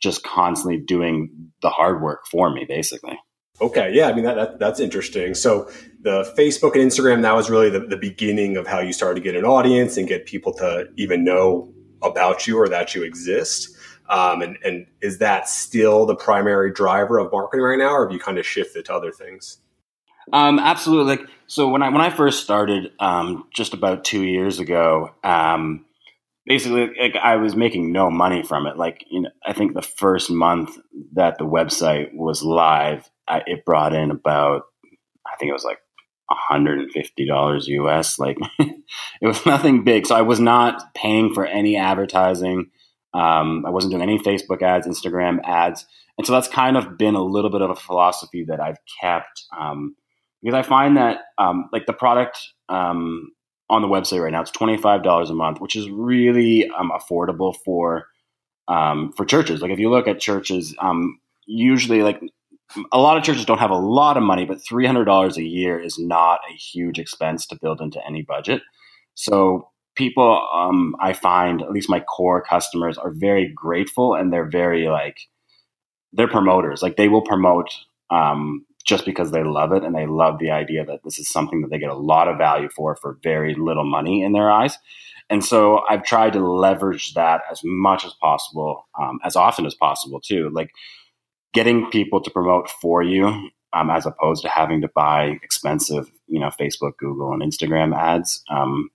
just 0.00 0.22
constantly 0.22 0.78
doing 0.78 1.50
the 1.62 1.70
hard 1.70 2.02
work 2.02 2.26
for 2.30 2.50
me, 2.52 2.64
basically. 2.66 3.18
Okay, 3.60 3.92
yeah, 3.92 4.08
I 4.08 4.12
mean 4.12 4.24
that, 4.24 4.36
that, 4.36 4.58
that's 4.60 4.78
interesting. 4.78 5.34
So 5.34 5.68
the 6.00 6.22
Facebook 6.38 6.74
and 6.74 6.90
Instagram 6.90 7.22
that 7.22 7.34
was 7.34 7.50
really 7.50 7.70
the, 7.70 7.80
the 7.80 7.96
beginning 7.96 8.56
of 8.56 8.66
how 8.68 8.78
you 8.78 8.92
started 8.92 9.16
to 9.16 9.20
get 9.20 9.34
an 9.34 9.44
audience 9.44 9.96
and 9.96 10.06
get 10.06 10.26
people 10.26 10.52
to 10.54 10.88
even 10.96 11.24
know 11.24 11.72
about 12.00 12.46
you 12.46 12.56
or 12.56 12.68
that 12.68 12.94
you 12.94 13.02
exist. 13.02 13.76
Um, 14.08 14.42
and, 14.42 14.56
and 14.64 14.86
is 15.02 15.18
that 15.18 15.48
still 15.48 16.06
the 16.06 16.14
primary 16.14 16.72
driver 16.72 17.18
of 17.18 17.32
marketing 17.32 17.64
right 17.64 17.78
now, 17.78 17.90
or 17.90 18.06
have 18.06 18.12
you 18.12 18.20
kind 18.20 18.38
of 18.38 18.46
shifted 18.46 18.84
to 18.86 18.94
other 18.94 19.10
things? 19.10 19.58
Um, 20.32 20.58
absolutely. 20.58 21.16
Like, 21.16 21.26
so 21.46 21.68
when 21.68 21.82
I 21.82 21.88
when 21.88 22.00
I 22.00 22.10
first 22.10 22.42
started, 22.42 22.92
um, 23.00 23.44
just 23.52 23.74
about 23.74 24.04
two 24.04 24.24
years 24.24 24.60
ago, 24.60 25.10
um, 25.24 25.84
basically 26.48 26.90
like 26.98 27.14
I 27.16 27.36
was 27.36 27.54
making 27.54 27.92
no 27.92 28.10
money 28.10 28.42
from 28.42 28.66
it. 28.66 28.76
Like 28.76 29.04
you 29.10 29.22
know, 29.22 29.30
I 29.44 29.52
think 29.52 29.74
the 29.74 29.82
first 29.82 30.30
month 30.30 30.76
that 31.12 31.38
the 31.38 31.44
website 31.44 32.14
was 32.14 32.42
live, 32.42 33.08
I, 33.28 33.42
it 33.46 33.64
brought 33.64 33.94
in 33.94 34.10
about 34.10 34.62
I 35.26 35.36
think 35.38 35.50
it 35.50 35.52
was 35.52 35.64
like 35.64 35.78
$150 36.30 37.68
US. 37.68 38.18
Like 38.18 38.38
it 38.58 39.26
was 39.26 39.44
nothing 39.46 39.84
big. 39.84 40.06
So 40.06 40.14
I 40.14 40.22
was 40.22 40.40
not 40.40 40.94
paying 40.94 41.32
for 41.34 41.46
any 41.46 41.76
advertising. 41.76 42.70
Um, 43.14 43.64
I 43.66 43.70
wasn't 43.70 43.92
doing 43.92 44.02
any 44.02 44.18
Facebook 44.18 44.62
ads, 44.62 44.86
Instagram 44.86 45.38
ads. 45.44 45.86
And 46.16 46.26
so 46.26 46.32
that's 46.32 46.48
kind 46.48 46.76
of 46.76 46.98
been 46.98 47.14
a 47.14 47.22
little 47.22 47.50
bit 47.50 47.62
of 47.62 47.70
a 47.70 47.76
philosophy 47.76 48.44
that 48.48 48.60
I've 48.60 48.78
kept 49.00 49.44
um, 49.58 49.94
because 50.42 50.54
I 50.54 50.62
find 50.62 50.96
that 50.96 51.20
um, 51.38 51.68
like 51.72 51.86
the 51.86 51.92
product 51.92 52.38
um, 52.68 53.30
on 53.70 53.82
the 53.82 53.88
website 53.88 54.22
right 54.22 54.32
now. 54.32 54.42
It's 54.42 54.50
twenty 54.50 54.76
five 54.76 55.02
dollars 55.02 55.30
a 55.30 55.34
month, 55.34 55.60
which 55.60 55.76
is 55.76 55.90
really 55.90 56.68
um, 56.70 56.90
affordable 56.90 57.54
for 57.64 58.06
um, 58.68 59.12
for 59.16 59.24
churches. 59.24 59.62
Like 59.62 59.70
if 59.70 59.78
you 59.78 59.90
look 59.90 60.08
at 60.08 60.20
churches, 60.20 60.74
um, 60.78 61.18
usually 61.46 62.02
like 62.02 62.20
a 62.92 62.98
lot 62.98 63.16
of 63.16 63.24
churches 63.24 63.44
don't 63.44 63.58
have 63.58 63.70
a 63.70 63.76
lot 63.76 64.16
of 64.16 64.22
money, 64.22 64.44
but 64.44 64.62
three 64.62 64.86
hundred 64.86 65.04
dollars 65.04 65.36
a 65.36 65.42
year 65.42 65.80
is 65.80 65.98
not 65.98 66.40
a 66.50 66.54
huge 66.54 66.98
expense 66.98 67.46
to 67.46 67.58
build 67.60 67.80
into 67.80 68.04
any 68.06 68.22
budget. 68.22 68.62
So 69.14 69.70
people, 69.96 70.46
um, 70.54 70.94
I 71.00 71.12
find 71.12 71.60
at 71.62 71.72
least 71.72 71.90
my 71.90 72.00
core 72.00 72.42
customers 72.42 72.96
are 72.98 73.10
very 73.10 73.52
grateful 73.52 74.14
and 74.14 74.32
they're 74.32 74.48
very 74.48 74.88
like 74.88 75.16
they're 76.12 76.28
promoters. 76.28 76.82
Like 76.82 76.96
they 76.96 77.08
will 77.08 77.22
promote 77.22 77.70
um, 78.10 78.64
just 78.88 79.04
because 79.04 79.30
they 79.30 79.44
love 79.44 79.72
it 79.72 79.84
and 79.84 79.94
they 79.94 80.06
love 80.06 80.38
the 80.38 80.50
idea 80.50 80.82
that 80.82 81.04
this 81.04 81.18
is 81.18 81.28
something 81.28 81.60
that 81.60 81.70
they 81.70 81.78
get 81.78 81.90
a 81.90 81.94
lot 81.94 82.26
of 82.26 82.38
value 82.38 82.70
for 82.74 82.96
for 82.96 83.18
very 83.22 83.54
little 83.54 83.84
money 83.84 84.22
in 84.22 84.32
their 84.32 84.50
eyes. 84.50 84.78
And 85.28 85.44
so 85.44 85.82
I've 85.86 86.04
tried 86.04 86.32
to 86.32 86.40
leverage 86.40 87.12
that 87.12 87.42
as 87.50 87.60
much 87.62 88.06
as 88.06 88.14
possible, 88.14 88.88
um, 88.98 89.18
as 89.22 89.36
often 89.36 89.66
as 89.66 89.74
possible 89.74 90.20
too. 90.20 90.48
Like 90.50 90.70
getting 91.52 91.90
people 91.90 92.22
to 92.22 92.30
promote 92.30 92.70
for 92.70 93.02
you, 93.02 93.50
um, 93.74 93.90
as 93.90 94.06
opposed 94.06 94.42
to 94.44 94.48
having 94.48 94.80
to 94.80 94.88
buy 94.94 95.36
expensive, 95.42 96.10
you 96.26 96.40
know, 96.40 96.50
Facebook, 96.58 96.96
Google, 96.98 97.34
and 97.34 97.42
Instagram 97.42 97.94
ads, 97.94 98.42
um, 98.50 98.88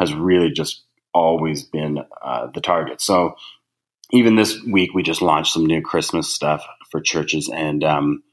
has 0.00 0.12
really 0.12 0.50
just 0.50 0.82
always 1.14 1.62
been 1.62 2.00
uh, 2.20 2.48
the 2.52 2.60
target. 2.60 3.00
So 3.00 3.36
even 4.10 4.34
this 4.34 4.60
week, 4.64 4.90
we 4.92 5.04
just 5.04 5.22
launched 5.22 5.52
some 5.52 5.66
new 5.66 5.82
Christmas 5.82 6.34
stuff 6.34 6.66
for 6.90 7.00
churches, 7.00 7.48
and 7.48 7.84
um, 7.84 8.24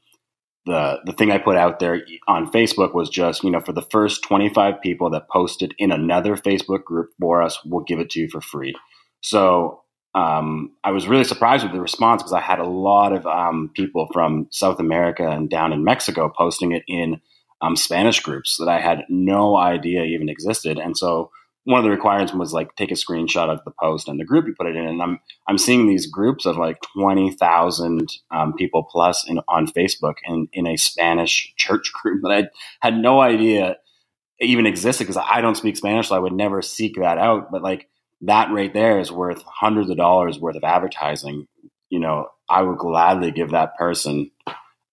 the 0.66 1.00
the 1.04 1.12
thing 1.12 1.30
I 1.30 1.38
put 1.38 1.56
out 1.56 1.78
there 1.78 2.02
on 2.26 2.50
Facebook 2.50 2.94
was 2.94 3.10
just 3.10 3.44
you 3.44 3.50
know 3.50 3.60
for 3.60 3.72
the 3.72 3.82
first 3.82 4.22
25 4.22 4.80
people 4.80 5.10
that 5.10 5.28
posted 5.28 5.74
in 5.78 5.92
another 5.92 6.36
Facebook 6.36 6.84
group 6.84 7.10
for 7.20 7.42
us, 7.42 7.58
we'll 7.64 7.84
give 7.84 7.98
it 7.98 8.10
to 8.10 8.20
you 8.20 8.28
for 8.28 8.40
free. 8.40 8.74
So 9.20 9.82
um, 10.14 10.72
I 10.84 10.92
was 10.92 11.08
really 11.08 11.24
surprised 11.24 11.64
with 11.64 11.72
the 11.72 11.80
response 11.80 12.22
because 12.22 12.32
I 12.32 12.40
had 12.40 12.60
a 12.60 12.68
lot 12.68 13.12
of 13.12 13.26
um, 13.26 13.70
people 13.74 14.08
from 14.12 14.46
South 14.50 14.78
America 14.78 15.28
and 15.28 15.50
down 15.50 15.72
in 15.72 15.84
Mexico 15.84 16.32
posting 16.34 16.72
it 16.72 16.84
in 16.86 17.20
um, 17.60 17.76
Spanish 17.76 18.20
groups 18.20 18.56
that 18.58 18.68
I 18.68 18.80
had 18.80 19.04
no 19.08 19.56
idea 19.56 20.04
even 20.04 20.28
existed, 20.28 20.78
and 20.78 20.96
so 20.96 21.30
one 21.64 21.78
of 21.78 21.84
the 21.84 21.90
requirements 21.90 22.34
was 22.34 22.52
like 22.52 22.74
take 22.76 22.90
a 22.90 22.94
screenshot 22.94 23.48
of 23.48 23.64
the 23.64 23.72
post 23.80 24.08
and 24.08 24.20
the 24.20 24.24
group 24.24 24.46
you 24.46 24.54
put 24.58 24.66
it 24.66 24.76
in. 24.76 24.86
And 24.86 25.02
I'm 25.02 25.18
I'm 25.48 25.58
seeing 25.58 25.86
these 25.86 26.06
groups 26.06 26.46
of 26.46 26.56
like 26.56 26.78
twenty 26.94 27.32
thousand 27.32 28.12
um, 28.30 28.54
people 28.54 28.84
plus 28.84 29.26
in, 29.28 29.40
on 29.48 29.66
Facebook 29.66 30.16
and 30.24 30.48
in 30.52 30.66
a 30.66 30.76
Spanish 30.76 31.52
church 31.56 31.92
group 32.02 32.22
that 32.22 32.32
I 32.32 32.48
had 32.80 32.96
no 32.96 33.20
idea 33.20 33.76
even 34.40 34.66
existed 34.66 35.04
because 35.04 35.22
I 35.22 35.40
don't 35.40 35.56
speak 35.56 35.76
Spanish, 35.76 36.08
so 36.08 36.16
I 36.16 36.20
would 36.20 36.32
never 36.32 36.60
seek 36.62 36.96
that 36.96 37.18
out. 37.18 37.50
But 37.50 37.62
like 37.62 37.88
that 38.22 38.50
right 38.50 38.72
there 38.72 39.00
is 39.00 39.10
worth 39.10 39.42
hundreds 39.46 39.90
of 39.90 39.96
dollars 39.96 40.38
worth 40.38 40.56
of 40.56 40.64
advertising. 40.64 41.46
You 41.88 42.00
know, 42.00 42.28
I 42.48 42.62
would 42.62 42.78
gladly 42.78 43.30
give 43.30 43.50
that 43.50 43.76
person, 43.76 44.30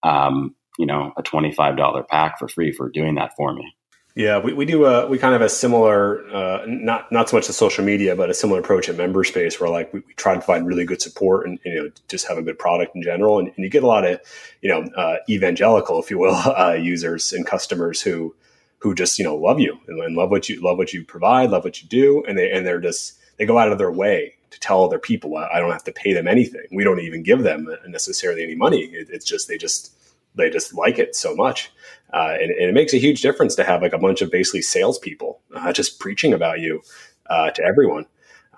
um, 0.03 0.55
you 0.79 0.85
know, 0.85 1.11
a 1.17 1.21
twenty 1.23 1.51
five 1.51 1.75
dollar 1.75 2.03
pack 2.03 2.39
for 2.39 2.47
free 2.47 2.71
for 2.71 2.89
doing 2.89 3.15
that 3.15 3.33
for 3.35 3.53
me. 3.53 3.75
Yeah, 4.13 4.39
we, 4.39 4.51
we 4.51 4.65
do 4.65 4.85
a 4.85 5.07
we 5.07 5.17
kind 5.17 5.33
of 5.33 5.41
a 5.41 5.47
similar 5.47 6.27
uh, 6.29 6.65
not 6.67 7.11
not 7.11 7.29
so 7.29 7.37
much 7.37 7.47
the 7.47 7.53
social 7.53 7.85
media, 7.85 8.13
but 8.15 8.29
a 8.29 8.33
similar 8.33 8.59
approach 8.59 8.89
at 8.89 8.97
MemberSpace 8.97 9.59
where 9.59 9.69
like 9.69 9.93
we, 9.93 10.01
we, 10.01 10.13
try 10.15 10.33
to 10.33 10.41
provide 10.41 10.65
really 10.65 10.83
good 10.83 11.01
support 11.01 11.47
and 11.47 11.59
you 11.63 11.75
know 11.75 11.89
just 12.09 12.27
have 12.27 12.37
a 12.37 12.41
good 12.41 12.59
product 12.59 12.93
in 12.93 13.01
general, 13.01 13.39
and, 13.39 13.47
and 13.47 13.57
you 13.57 13.69
get 13.69 13.83
a 13.83 13.87
lot 13.87 14.05
of 14.05 14.19
you 14.61 14.69
know 14.69 14.81
uh, 14.97 15.17
evangelical, 15.29 15.99
if 16.01 16.11
you 16.11 16.17
will, 16.17 16.35
uh, 16.57 16.73
users 16.73 17.31
and 17.31 17.45
customers 17.45 18.01
who 18.01 18.35
who 18.79 18.93
just 18.93 19.17
you 19.17 19.23
know 19.23 19.35
love 19.35 19.61
you 19.61 19.77
and, 19.87 20.01
and, 20.01 20.15
love 20.15 20.29
what 20.29 20.49
you 20.49 20.61
love 20.61 20.77
what 20.77 20.91
you 20.91 21.05
provide, 21.05 21.49
love 21.49 21.63
what 21.63 21.81
you 21.81 21.87
do, 21.87 22.23
and 22.27 22.37
they 22.37 22.51
and 22.51 22.67
they're 22.67 22.81
just 22.81 23.17
they 23.37 23.45
go 23.45 23.57
out 23.57 23.71
of 23.71 23.77
their 23.77 23.91
way 23.91 24.35
to 24.49 24.59
tell 24.59 24.83
other 24.83 24.99
people 24.99 25.37
I 25.37 25.59
don't 25.59 25.71
have 25.71 25.85
to 25.85 25.93
pay 25.93 26.11
them 26.11 26.27
anything. 26.27 26.67
We 26.73 26.83
don't 26.83 26.99
even 26.99 27.23
give 27.23 27.43
them 27.43 27.69
necessarily 27.87 28.43
any 28.43 28.55
money. 28.55 28.81
It, 28.81 29.07
it's 29.09 29.23
just 29.23 29.47
they 29.47 29.57
just 29.57 29.95
they 30.35 30.49
just 30.49 30.73
like 30.73 30.99
it 30.99 31.15
so 31.15 31.35
much. 31.35 31.71
Uh, 32.13 32.35
and, 32.39 32.51
and, 32.51 32.69
it 32.69 32.73
makes 32.73 32.93
a 32.93 32.97
huge 32.97 33.21
difference 33.21 33.55
to 33.55 33.63
have 33.63 33.81
like 33.81 33.93
a 33.93 33.97
bunch 33.97 34.21
of 34.21 34.29
basically 34.29 34.61
salespeople 34.61 35.39
uh, 35.55 35.71
just 35.71 35.99
preaching 35.99 36.33
about 36.33 36.59
you 36.59 36.81
uh, 37.29 37.49
to 37.51 37.63
everyone, 37.63 38.05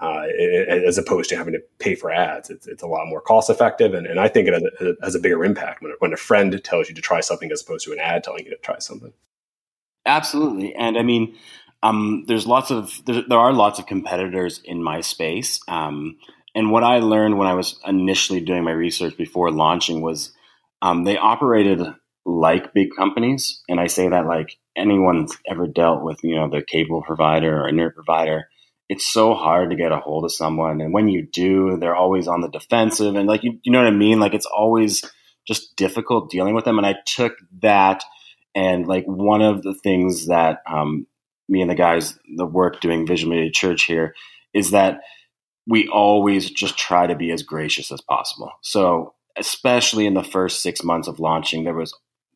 uh, 0.02 0.24
as 0.70 0.98
opposed 0.98 1.30
to 1.30 1.38
having 1.38 1.54
to 1.54 1.62
pay 1.78 1.94
for 1.94 2.12
ads. 2.12 2.50
It's, 2.50 2.66
it's 2.68 2.82
a 2.82 2.88
lot 2.88 3.08
more 3.08 3.22
cost 3.22 3.50
effective, 3.50 3.94
and, 3.94 4.08
and 4.08 4.20
I 4.20 4.28
think 4.28 4.48
it 4.48 4.54
has 4.54 4.64
a, 4.64 4.96
has 5.04 5.16
a 5.16 5.20
bigger 5.20 5.46
impact 5.46 5.84
when, 5.84 5.94
when 6.00 6.14
a 6.14 6.18
friend 6.18 6.60
tells 6.64 6.90
you 6.90 6.96
to 6.96 7.02
try 7.02 7.22
something 7.22 7.52
as 7.52 7.62
opposed 7.62 7.86
to 7.86 7.94
an 7.94 8.00
ad 8.00 8.24
telling 8.24 8.46
you 8.46 8.52
to 8.52 8.58
try 8.58 8.80
something. 8.80 9.14
Absolutely, 10.06 10.74
and 10.74 10.98
I 10.98 11.04
mean, 11.04 11.36
um, 11.84 12.24
there's 12.28 12.48
lots 12.48 12.72
of 12.72 13.02
there, 13.06 13.24
there, 13.28 13.38
are 13.38 13.54
lots 13.54 13.78
of 13.78 13.86
competitors 13.86 14.62
in 14.66 14.82
my 14.82 15.02
space, 15.02 15.60
um, 15.68 16.18
and 16.56 16.72
what 16.72 16.84
I 16.84 17.00
learned 17.00 17.38
when 17.38 17.48
I 17.48 17.54
was 17.54 17.80
initially 17.86 18.40
doing 18.40 18.64
my 18.64 18.72
research 18.72 19.16
before 19.16 19.52
launching 19.52 20.02
was 20.02 20.32
um, 20.84 21.06
they 21.06 21.18
operated 21.18 21.82
like 22.26 22.74
big 22.74 22.90
companies, 22.96 23.64
and 23.70 23.80
I 23.80 23.88
say 23.88 24.10
that 24.10 24.28
like 24.28 24.58
anyone's 24.76 25.36
ever 25.50 25.66
dealt 25.66 26.04
with, 26.04 26.20
you 26.24 26.36
know, 26.36 26.50
the 26.50 26.62
cable 26.62 27.02
provider 27.02 27.62
or 27.62 27.70
internet 27.70 27.96
provider. 27.96 28.50
It's 28.90 29.08
so 29.08 29.34
hard 29.34 29.70
to 29.70 29.78
get 29.78 29.94
a 29.94 29.98
hold 29.98 30.26
of 30.26 30.34
someone, 30.34 30.82
and 30.82 30.94
when 30.94 31.08
you 31.08 31.26
do, 31.26 31.78
they're 31.78 31.96
always 31.96 32.28
on 32.28 32.42
the 32.42 32.50
defensive, 32.50 33.16
and 33.16 33.28
like 33.28 33.44
you, 33.44 33.60
you 33.64 33.72
know 33.72 33.80
what 33.80 33.88
I 33.88 33.96
mean. 33.96 34.20
Like 34.20 34.34
it's 34.34 34.46
always 34.46 35.04
just 35.48 35.76
difficult 35.78 36.30
dealing 36.30 36.54
with 36.54 36.66
them. 36.66 36.78
And 36.78 36.86
I 36.86 36.96
took 37.06 37.38
that, 37.62 38.04
and 38.54 38.86
like 38.86 39.06
one 39.06 39.42
of 39.42 39.64
the 39.64 39.74
things 39.74 40.28
that 40.28 40.60
um, 40.70 41.08
me 41.48 41.62
and 41.62 41.72
the 41.72 41.76
guys, 41.76 42.20
the 42.36 42.46
work 42.46 42.82
doing 42.82 43.08
Visual 43.08 43.34
Media 43.34 43.52
Church 43.52 43.84
here, 43.84 44.16
is 44.54 44.72
that 44.72 45.00
we 45.66 45.88
always 45.88 46.52
just 46.52 46.78
try 46.78 47.08
to 47.08 47.16
be 47.16 47.32
as 47.32 47.42
gracious 47.42 47.90
as 47.90 48.02
possible. 48.02 48.52
So 48.62 49.14
especially 49.38 50.06
in 50.06 50.14
the 50.14 50.24
first 50.24 50.62
six 50.62 50.84
months 50.84 51.08
of 51.08 51.20
launching, 51.20 51.64
there 51.64 51.74
was 51.74 51.94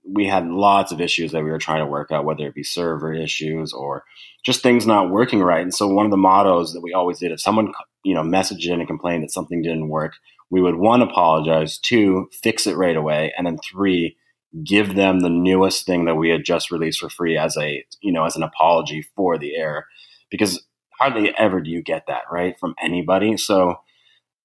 we 0.09 0.25
had 0.25 0.47
lots 0.47 0.91
of 0.91 1.01
issues 1.01 1.31
that 1.33 1.43
we 1.43 1.49
were 1.49 1.57
trying 1.57 1.83
to 1.83 1.91
work 1.91 2.11
out, 2.11 2.23
whether 2.23 2.47
it 2.47 2.55
be 2.55 2.63
server 2.63 3.13
issues 3.13 3.73
or 3.73 4.03
just 4.45 4.63
things 4.63 4.87
not 4.87 5.11
working 5.11 5.41
right. 5.41 5.61
And 5.61 5.73
so 5.73 5.87
one 5.87 6.05
of 6.05 6.11
the 6.11 6.17
mottos 6.17 6.71
that 6.71 6.81
we 6.81 6.93
always 6.93 7.19
did, 7.19 7.31
if 7.31 7.41
someone 7.41 7.73
you 8.03 8.13
know 8.13 8.23
messaged 8.23 8.67
in 8.67 8.79
and 8.79 8.87
complained 8.87 9.23
that 9.23 9.31
something 9.31 9.61
didn't 9.61 9.89
work, 9.89 10.13
we 10.49 10.61
would 10.61 10.75
one 10.75 11.01
apologize, 11.01 11.77
two 11.77 12.29
fix 12.31 12.67
it 12.67 12.77
right 12.77 12.95
away, 12.95 13.33
and 13.37 13.45
then 13.45 13.57
three 13.57 14.15
give 14.63 14.95
them 14.95 15.19
the 15.19 15.29
newest 15.29 15.85
thing 15.85 16.05
that 16.05 16.15
we 16.15 16.29
had 16.29 16.45
just 16.45 16.71
released 16.71 16.99
for 16.99 17.09
free 17.09 17.37
as 17.37 17.57
a 17.57 17.83
you 18.01 18.11
know 18.11 18.25
as 18.25 18.35
an 18.35 18.43
apology 18.43 19.05
for 19.15 19.37
the 19.37 19.55
error, 19.55 19.85
because 20.31 20.65
hardly 20.99 21.33
ever 21.37 21.61
do 21.61 21.69
you 21.69 21.81
get 21.81 22.05
that 22.07 22.23
right 22.31 22.57
from 22.59 22.75
anybody. 22.81 23.37
So 23.37 23.75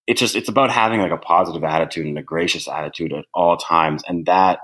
it's 0.06 0.20
just 0.20 0.36
it's 0.36 0.48
about 0.48 0.70
having 0.70 1.00
like 1.00 1.12
a 1.12 1.16
positive 1.16 1.64
attitude 1.64 2.06
and 2.06 2.18
a 2.18 2.22
gracious 2.22 2.68
attitude 2.68 3.12
at 3.12 3.24
all 3.34 3.56
times, 3.56 4.02
and 4.06 4.26
that 4.26 4.60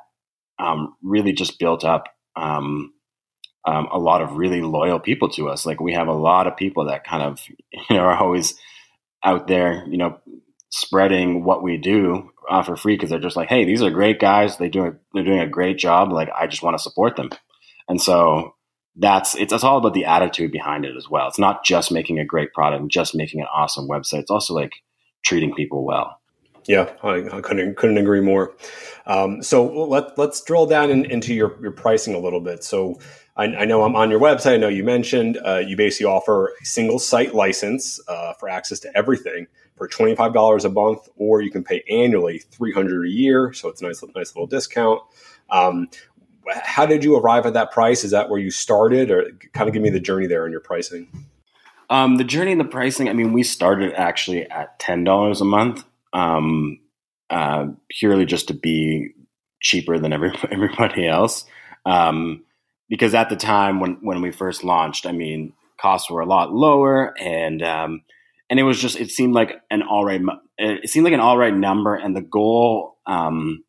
um, 0.59 0.97
really 1.03 1.33
just 1.33 1.59
built 1.59 1.85
up 1.85 2.09
um, 2.37 2.93
um, 3.67 3.89
a 3.93 3.99
lot 3.99 4.23
of 4.23 4.37
really 4.37 4.61
loyal 4.63 4.99
people 4.99 5.29
to 5.31 5.49
us. 5.49 5.65
Like 5.67 5.81
we 5.81 5.93
have 5.93 6.09
a 6.09 6.13
lot 6.13 6.47
of 6.47 6.57
people 6.57 6.87
that 6.87 7.05
kind 7.05 7.23
of 7.23 7.41
you 7.91 7.97
know 7.97 8.03
are 8.03 8.17
always 8.17 8.55
out 9.25 9.47
there, 9.49 9.85
you 9.89 9.99
know, 9.99 10.19
spreading 10.71 11.45
what 11.45 11.63
we 11.63 11.77
do 11.77 12.31
uh, 12.49 12.63
for 12.63 12.77
free 12.77 12.95
because 12.95 13.11
they're 13.11 13.19
just 13.19 13.37
like, 13.37 13.49
hey, 13.49 13.65
these 13.65 13.83
are 13.83 13.91
great 13.91 14.21
guys. 14.21 14.57
They 14.57 14.69
do 14.69 14.97
they're 15.15 15.25
doing 15.25 15.41
a 15.41 15.49
great 15.49 15.79
job. 15.79 16.13
Like 16.13 16.31
I 16.37 16.47
just 16.47 16.63
want 16.63 16.77
to 16.77 16.83
support 16.83 17.17
them, 17.17 17.31
and 17.89 18.01
so 18.01 18.55
that's 18.97 19.37
it's, 19.37 19.53
it's 19.53 19.65
all 19.65 19.79
about 19.79 19.95
the 19.95 20.07
attitude 20.07 20.51
behind 20.51 20.85
it 20.85 20.97
as 20.97 21.09
well. 21.09 21.29
It's 21.29 21.39
not 21.39 21.65
just 21.65 21.93
making 21.93 22.19
a 22.19 22.25
great 22.25 22.53
product 22.53 22.81
and 22.81 22.91
just 22.91 23.15
making 23.15 23.41
an 23.41 23.47
awesome 23.55 23.89
website. 23.89 24.21
It's 24.21 24.31
also 24.31 24.55
like 24.55 24.73
treating 25.29 25.55
people 25.55 25.85
well. 25.85 26.21
Yeah, 26.67 26.91
I, 27.03 27.25
I 27.33 27.41
couldn't 27.41 27.77
couldn't 27.77 27.99
agree 27.99 28.21
more. 28.21 28.55
Um, 29.07 29.43
so 29.43 29.65
let 29.87 30.19
let's 30.19 30.43
drill 30.43 30.67
down 30.67 30.91
in, 30.91 31.05
into 31.11 31.33
your 31.35 31.59
your 31.63 31.71
pricing 31.71 32.15
a 32.15 32.19
little 32.19 32.41
bit. 32.41 32.65
So 32.65 32.99
I, 33.37 33.45
I, 33.45 33.65
know 33.65 33.85
I'm 33.85 33.97
on 33.97 34.11
your 34.11 34.21
website. 34.21 34.55
I 34.55 34.57
know 34.59 34.69
you 34.69 34.85
mentioned 34.85 35.39
uh, 35.47 35.59
you 35.59 35.77
basically 35.77 36.07
offer 36.07 36.53
a 36.61 36.65
single 36.65 36.99
site 36.99 37.35
license 37.35 38.01
uh, 38.09 38.35
for 38.35 38.49
access 38.49 38.81
to 38.81 38.95
everything 38.97 39.47
for 39.77 39.89
twenty 39.89 40.15
five 40.15 40.35
dollars 40.35 40.65
a 40.65 40.69
month, 40.69 41.09
or 41.17 41.41
you 41.41 41.51
can 41.51 41.65
pay 41.65 41.83
annually 41.89 42.39
three 42.51 42.73
hundred 42.73 43.07
a 43.07 43.11
year. 43.11 43.53
So 43.55 43.69
it's 43.69 43.81
a 43.81 43.87
nice 43.87 44.03
nice 44.15 44.35
little 44.35 44.47
discount. 44.47 45.01
Um, 45.51 45.89
how 46.51 46.85
did 46.87 47.05
you 47.05 47.17
arrive 47.17 47.47
at 47.47 47.55
that 47.55 47.71
price? 47.71 48.05
Is 48.05 48.11
that 48.11 48.29
where 48.29 48.41
you 48.41 48.51
started, 48.51 49.11
or 49.11 49.31
kind 49.53 49.69
of 49.69 49.73
give 49.73 49.83
me 49.83 49.91
the 49.91 50.01
journey 50.01 50.27
there 50.27 50.45
in 50.45 50.53
your 50.53 50.61
pricing? 50.61 51.29
Um, 51.91 52.17
the 52.17 52.25
journey 52.25 52.53
and 52.53 52.61
the 52.61 52.67
pricing. 52.67 53.09
I 53.09 53.13
mean, 53.13 53.33
we 53.33 53.43
started 53.43 53.95
actually 53.95 54.49
at 54.51 54.79
ten 54.79 55.05
dollars 55.05 55.41
a 55.41 55.47
month, 55.47 55.85
um, 56.13 56.81
uh, 57.31 57.69
purely 57.89 58.27
just 58.27 58.49
to 58.49 58.55
be 58.55 59.11
cheaper 59.61 59.99
than 59.99 60.13
every, 60.13 60.33
everybody 60.51 61.07
else. 61.07 61.45
Um, 61.87 62.45
because 62.89 63.15
at 63.15 63.29
the 63.29 63.37
time 63.37 63.81
when 63.81 63.99
when 64.03 64.21
we 64.21 64.31
first 64.31 64.65
launched, 64.65 65.07
I 65.07 65.13
mean, 65.13 65.53
costs 65.81 66.11
were 66.11 66.21
a 66.21 66.27
lot 66.27 66.53
lower, 66.53 67.15
and 67.19 67.63
um, 67.63 68.03
and 68.51 68.59
it 68.59 68.65
was 68.65 68.81
just 68.81 68.99
it 68.99 69.11
seemed 69.11 69.35
like 69.35 69.61
an 69.71 69.83
all 69.83 70.05
right 70.05 70.21
it 70.59 70.91
seemed 70.91 71.05
like 71.05 71.15
an 71.15 71.21
all 71.21 71.39
right 71.39 71.55
number, 71.55 71.95
and 71.95 72.15
the 72.15 72.23
goal 72.23 72.99
um, 73.07 73.65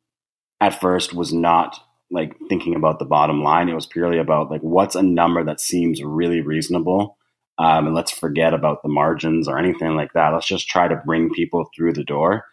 at 0.60 0.80
first 0.82 1.14
was 1.14 1.34
not 1.34 1.80
like 2.12 2.36
thinking 2.50 2.76
about 2.76 3.00
the 3.00 3.06
bottom 3.06 3.44
line. 3.44 3.70
It 3.70 3.76
was 3.76 3.86
purely 3.86 4.18
about 4.18 4.50
like 4.50 4.62
what's 4.62 4.96
a 4.96 5.04
number 5.04 5.44
that 5.44 5.62
seems 5.62 6.04
really 6.04 6.42
reasonable 6.42 7.18
um, 7.60 7.88
and 7.88 7.96
let's 7.96 8.12
forget 8.12 8.54
about 8.54 8.82
the 8.82 8.90
margins 8.90 9.48
or 9.48 9.60
anything 9.60 9.96
like 9.96 10.14
that. 10.14 10.30
Let's 10.30 10.48
just 10.48 10.70
try 10.70 10.88
to 10.88 11.02
bring 11.06 11.30
people 11.30 11.70
through 11.76 11.94
the 11.94 12.06
door. 12.06 12.46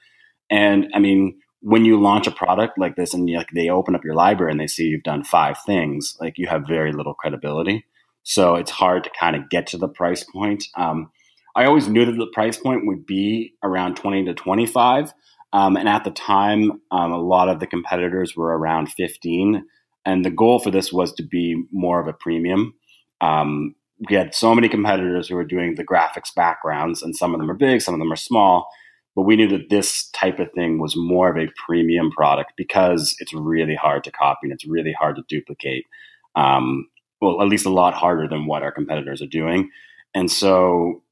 And 0.51 0.89
I 0.95 0.99
mean, 0.99 1.39
when 1.61 1.85
you 1.85 2.01
launch 2.01 2.27
a 2.27 2.33
product 2.33 2.77
like 2.77 2.97
this 2.97 3.15
and 3.15 3.31
you, 3.31 3.39
like 3.39 3.51
they 3.55 3.71
open 3.71 3.95
up 3.95 4.05
your 4.05 4.15
library 4.15 4.51
and 4.51 4.61
they 4.61 4.67
see 4.67 4.85
you've 4.85 5.05
done 5.05 5.23
five 5.23 5.57
things, 5.65 6.17
like 6.21 6.39
you 6.39 6.49
have 6.49 6.67
very 6.67 6.93
little 6.93 7.15
credibility. 7.15 7.87
So 8.25 8.57
it's 8.57 8.73
hard 8.73 9.05
to 9.05 9.11
kind 9.19 9.37
of 9.37 9.49
get 9.49 9.69
to 9.69 9.79
the 9.79 9.89
price 9.89 10.25
point. 10.25 10.65
Um, 10.77 11.13
I 11.55 11.67
always 11.67 11.89
knew 11.89 12.05
that 12.05 12.17
the 12.17 12.27
price 12.35 12.59
point 12.59 12.87
would 12.87 13.07
be 13.07 13.55
around 13.63 13.97
20 13.97 14.25
to 14.25 14.35
25. 14.35 15.15
Um, 15.53 15.77
and 15.77 15.89
at 15.89 16.03
the 16.03 16.11
time, 16.11 16.83
um, 16.91 17.13
a 17.13 17.21
lot 17.21 17.49
of 17.49 17.61
the 17.61 17.67
competitors 17.69 18.37
were 18.37 18.59
around 18.59 18.93
15. 18.93 19.65
And 20.05 20.25
the 20.25 20.31
goal 20.31 20.59
for 20.59 20.73
this 20.73 20.93
was 20.93 21.13
to 21.15 21.23
be 21.23 21.65
more 21.71 22.01
of 22.01 22.09
a 22.09 22.13
premium. 22.13 22.75
Um, 23.21 23.76
we 24.09 24.17
had 24.17 24.35
so 24.35 24.55
many 24.55 24.69
competitors 24.69 25.29
who 25.29 25.35
were 25.35 25.45
doing 25.45 25.75
the 25.75 25.87
graphics 25.87 26.35
backgrounds, 26.35 27.03
and 27.03 27.17
some 27.17 27.35
of 27.35 27.41
them 27.41 27.51
are 27.51 27.55
big, 27.55 27.81
some 27.81 27.95
of 27.95 28.01
them 28.01 28.13
are 28.13 28.17
small. 28.17 28.69
But 29.15 29.23
we 29.23 29.37
knew 29.37 29.49
that 29.49 29.71
this 29.71 30.11
type 30.11 30.39
of 30.39 30.53
thing 30.53 30.79
was 30.79 30.95
more 30.95 31.31
of 31.31 31.39
a 31.39 31.51
premium 31.67 32.11
product 32.11 32.53
because 32.57 33.17
it's 33.19 33.33
really 33.33 33.75
hard 33.75 34.05
to 34.05 34.11
copy 34.13 34.41
and 34.43 34.53
it's 34.53 34.67
really 34.67 34.93
hard 34.93 35.17
to 35.17 35.23
duplicate. 35.27 35.87
Um, 36.35 36.89
well, 37.23 37.41
at 37.41 37.49
least 37.49 37.65
a 37.65 37.71
lot 37.71 37.95
harder 37.95 38.29
than 38.29 38.45
what 38.47 38.63
our 38.63 38.71
competitors 38.71 39.23
are 39.23 39.27
doing. 39.27 39.71
And 40.15 40.31
so 40.31 41.03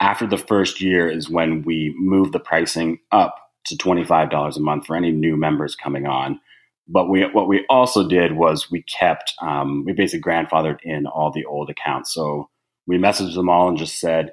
after 0.00 0.26
the 0.26 0.36
first 0.36 0.82
year 0.82 1.08
is 1.08 1.30
when 1.30 1.62
we 1.62 1.94
moved 1.96 2.34
the 2.34 2.40
pricing 2.40 2.98
up 3.10 3.36
to 3.66 3.76
$25 3.76 4.56
a 4.56 4.60
month 4.60 4.86
for 4.86 4.96
any 4.96 5.10
new 5.10 5.36
members 5.36 5.74
coming 5.74 6.06
on. 6.06 6.40
But 6.86 7.08
we, 7.08 7.22
what 7.32 7.48
we 7.48 7.64
also 7.70 8.06
did 8.06 8.36
was 8.36 8.70
we 8.70 8.82
kept, 8.82 9.32
um, 9.40 9.84
we 9.84 9.92
basically 9.92 10.30
grandfathered 10.30 10.78
in 10.82 11.06
all 11.06 11.30
the 11.32 11.44
old 11.46 11.70
accounts. 11.70 12.12
So 12.12 12.50
we 12.86 12.98
messaged 12.98 13.34
them 13.34 13.48
all 13.48 13.68
and 13.68 13.78
just 13.78 13.98
said, 13.98 14.32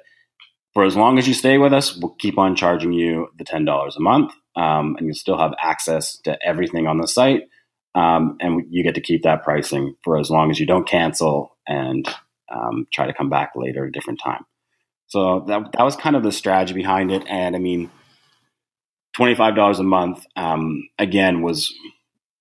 for 0.74 0.84
as 0.84 0.96
long 0.96 1.18
as 1.18 1.28
you 1.28 1.34
stay 1.34 1.58
with 1.58 1.72
us, 1.72 1.96
we'll 1.96 2.14
keep 2.18 2.38
on 2.38 2.56
charging 2.56 2.92
you 2.92 3.28
the 3.36 3.44
$10 3.44 3.96
a 3.96 4.00
month. 4.00 4.32
Um, 4.54 4.96
and 4.96 5.06
you'll 5.06 5.14
still 5.14 5.38
have 5.38 5.54
access 5.62 6.18
to 6.24 6.38
everything 6.44 6.86
on 6.86 6.98
the 6.98 7.08
site. 7.08 7.42
Um, 7.94 8.36
and 8.40 8.64
you 8.70 8.82
get 8.82 8.94
to 8.94 9.00
keep 9.00 9.22
that 9.22 9.42
pricing 9.42 9.94
for 10.02 10.18
as 10.18 10.30
long 10.30 10.50
as 10.50 10.58
you 10.58 10.66
don't 10.66 10.88
cancel 10.88 11.56
and 11.66 12.06
um, 12.50 12.86
try 12.92 13.06
to 13.06 13.14
come 13.14 13.28
back 13.30 13.52
later 13.54 13.84
at 13.84 13.88
a 13.88 13.92
different 13.92 14.20
time. 14.22 14.44
So 15.06 15.44
that, 15.46 15.72
that 15.72 15.84
was 15.84 15.96
kind 15.96 16.16
of 16.16 16.22
the 16.22 16.32
strategy 16.32 16.72
behind 16.72 17.10
it. 17.10 17.22
And 17.28 17.54
I 17.54 17.58
mean, 17.58 17.90
$25 19.16 19.78
a 19.78 19.82
month, 19.82 20.24
um, 20.36 20.88
again, 20.98 21.42
was, 21.42 21.72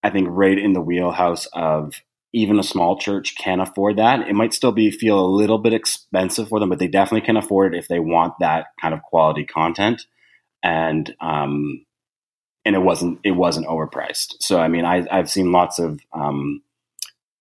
I 0.03 0.09
think, 0.09 0.27
right 0.29 0.57
in 0.57 0.73
the 0.73 0.81
wheelhouse 0.81 1.47
of 1.53 2.01
even 2.33 2.59
a 2.59 2.63
small 2.63 2.97
church 2.97 3.35
can 3.37 3.59
afford 3.59 3.97
that. 3.97 4.27
It 4.27 4.33
might 4.33 4.53
still 4.53 4.71
be 4.71 4.89
feel 4.89 5.19
a 5.19 5.27
little 5.27 5.57
bit 5.57 5.73
expensive 5.73 6.47
for 6.47 6.59
them, 6.59 6.69
but 6.69 6.79
they 6.79 6.87
definitely 6.87 7.25
can 7.25 7.37
afford 7.37 7.73
it 7.73 7.77
if 7.77 7.87
they 7.87 7.99
want 7.99 8.33
that 8.39 8.67
kind 8.79 8.93
of 8.93 9.01
quality 9.01 9.43
content. 9.43 10.05
And, 10.63 11.13
um, 11.19 11.85
and 12.63 12.75
it 12.75 12.79
wasn't, 12.79 13.19
it 13.23 13.31
wasn't 13.31 13.67
overpriced. 13.67 14.35
So, 14.39 14.59
I 14.59 14.69
mean, 14.69 14.85
I, 14.85 15.05
I've 15.11 15.29
seen 15.29 15.51
lots 15.51 15.77
of, 15.77 15.99
um, 16.13 16.61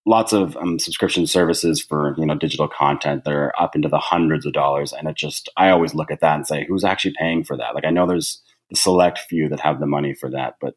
lots 0.07 0.33
of 0.33 0.57
um, 0.57 0.79
subscription 0.79 1.27
services 1.27 1.81
for 1.81 2.15
you 2.17 2.25
know 2.25 2.35
digital 2.35 2.67
content 2.67 3.23
that 3.25 3.35
are 3.35 3.53
up 3.61 3.77
into 3.77 3.87
the 3.87 3.99
hundreds 3.99 4.47
of 4.47 4.55
dollars 4.55 4.95
and 4.95 5.07
it 5.07 5.15
just 5.15 5.51
i 5.59 5.69
always 5.69 5.95
look 5.95 6.11
at 6.11 6.21
that 6.21 6.37
and 6.37 6.47
say 6.47 6.65
who's 6.67 6.85
actually 6.85 7.15
paying 7.19 7.45
for 7.45 7.55
that 7.55 7.75
like 7.75 7.85
i 7.85 7.91
know 7.91 8.07
there's 8.07 8.41
the 8.71 8.77
select 8.77 9.19
few 9.19 9.49
that 9.49 9.61
have 9.61 9.81
the 9.81 9.87
money 9.87 10.15
for 10.15 10.31
that, 10.31 10.55
but 10.61 10.75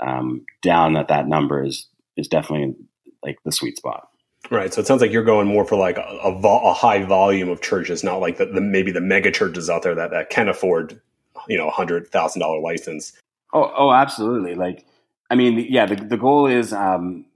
um, 0.00 0.44
down 0.62 0.96
at 0.96 1.08
that 1.08 1.28
number 1.28 1.64
is 1.64 1.86
is 2.16 2.28
definitely 2.28 2.74
like 3.22 3.38
the 3.44 3.52
sweet 3.52 3.76
spot. 3.76 4.08
Right. 4.50 4.72
So 4.72 4.80
it 4.80 4.86
sounds 4.86 5.00
like 5.00 5.12
you're 5.12 5.24
going 5.24 5.46
more 5.46 5.64
for 5.64 5.76
like 5.76 5.98
a, 5.98 6.18
a, 6.24 6.30
a 6.30 6.72
high 6.72 7.04
volume 7.04 7.50
of 7.50 7.60
churches, 7.60 8.02
not 8.02 8.20
like 8.20 8.38
the, 8.38 8.46
the, 8.46 8.60
maybe 8.60 8.90
the 8.90 9.00
mega 9.00 9.30
churches 9.30 9.68
out 9.68 9.82
there 9.82 9.94
that, 9.94 10.10
that 10.10 10.30
can 10.30 10.48
afford, 10.48 11.00
you 11.46 11.58
know, 11.58 11.68
a 11.68 11.70
hundred 11.70 12.08
thousand 12.08 12.40
dollar 12.40 12.58
license. 12.58 13.12
Oh, 13.52 13.70
oh, 13.76 13.92
absolutely. 13.92 14.54
Like, 14.54 14.86
I 15.30 15.34
mean, 15.34 15.66
yeah, 15.68 15.86
the, 15.86 15.96
the 15.96 16.16
goal 16.16 16.46
is, 16.46 16.72
um, 16.72 17.26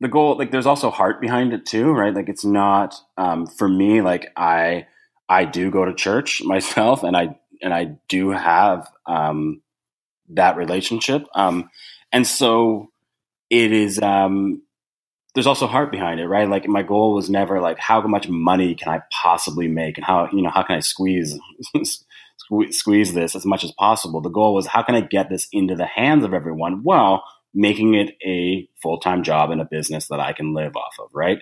the 0.00 0.08
goal, 0.08 0.36
like 0.36 0.50
there's 0.50 0.66
also 0.66 0.90
heart 0.90 1.20
behind 1.20 1.52
it 1.52 1.64
too, 1.64 1.92
right? 1.92 2.12
Like 2.12 2.28
it's 2.28 2.44
not, 2.44 2.96
um, 3.16 3.46
for 3.46 3.68
me, 3.68 4.02
like 4.02 4.32
I, 4.36 4.86
I 5.28 5.44
do 5.44 5.70
go 5.70 5.84
to 5.84 5.94
church 5.94 6.42
myself 6.44 7.04
and 7.04 7.16
I 7.16 7.38
and 7.62 7.72
I 7.72 7.96
do 8.08 8.30
have 8.30 8.90
um, 9.06 9.62
that 10.30 10.56
relationship. 10.56 11.26
Um, 11.34 11.70
and 12.12 12.26
so 12.26 12.90
it 13.50 13.72
is. 13.72 14.00
Um, 14.00 14.62
there's 15.34 15.46
also 15.46 15.66
heart 15.66 15.90
behind 15.90 16.20
it, 16.20 16.26
right? 16.28 16.48
Like 16.48 16.66
my 16.68 16.82
goal 16.82 17.14
was 17.14 17.30
never 17.30 17.60
like 17.60 17.78
how 17.78 18.02
much 18.02 18.28
money 18.28 18.74
can 18.74 18.92
I 18.92 19.00
possibly 19.22 19.68
make, 19.68 19.96
and 19.96 20.04
how 20.04 20.28
you 20.32 20.42
know 20.42 20.50
how 20.50 20.62
can 20.62 20.76
I 20.76 20.80
squeeze 20.80 21.38
squeeze 22.70 23.14
this 23.14 23.34
as 23.34 23.46
much 23.46 23.64
as 23.64 23.72
possible. 23.72 24.20
The 24.20 24.28
goal 24.28 24.54
was 24.54 24.66
how 24.66 24.82
can 24.82 24.94
I 24.94 25.00
get 25.00 25.30
this 25.30 25.48
into 25.52 25.74
the 25.74 25.86
hands 25.86 26.24
of 26.24 26.34
everyone 26.34 26.82
while 26.82 27.24
making 27.54 27.94
it 27.94 28.14
a 28.26 28.68
full 28.82 28.98
time 28.98 29.22
job 29.22 29.50
and 29.50 29.60
a 29.60 29.66
business 29.70 30.08
that 30.08 30.20
I 30.20 30.32
can 30.32 30.54
live 30.54 30.76
off 30.76 30.94
of, 30.98 31.08
right? 31.14 31.38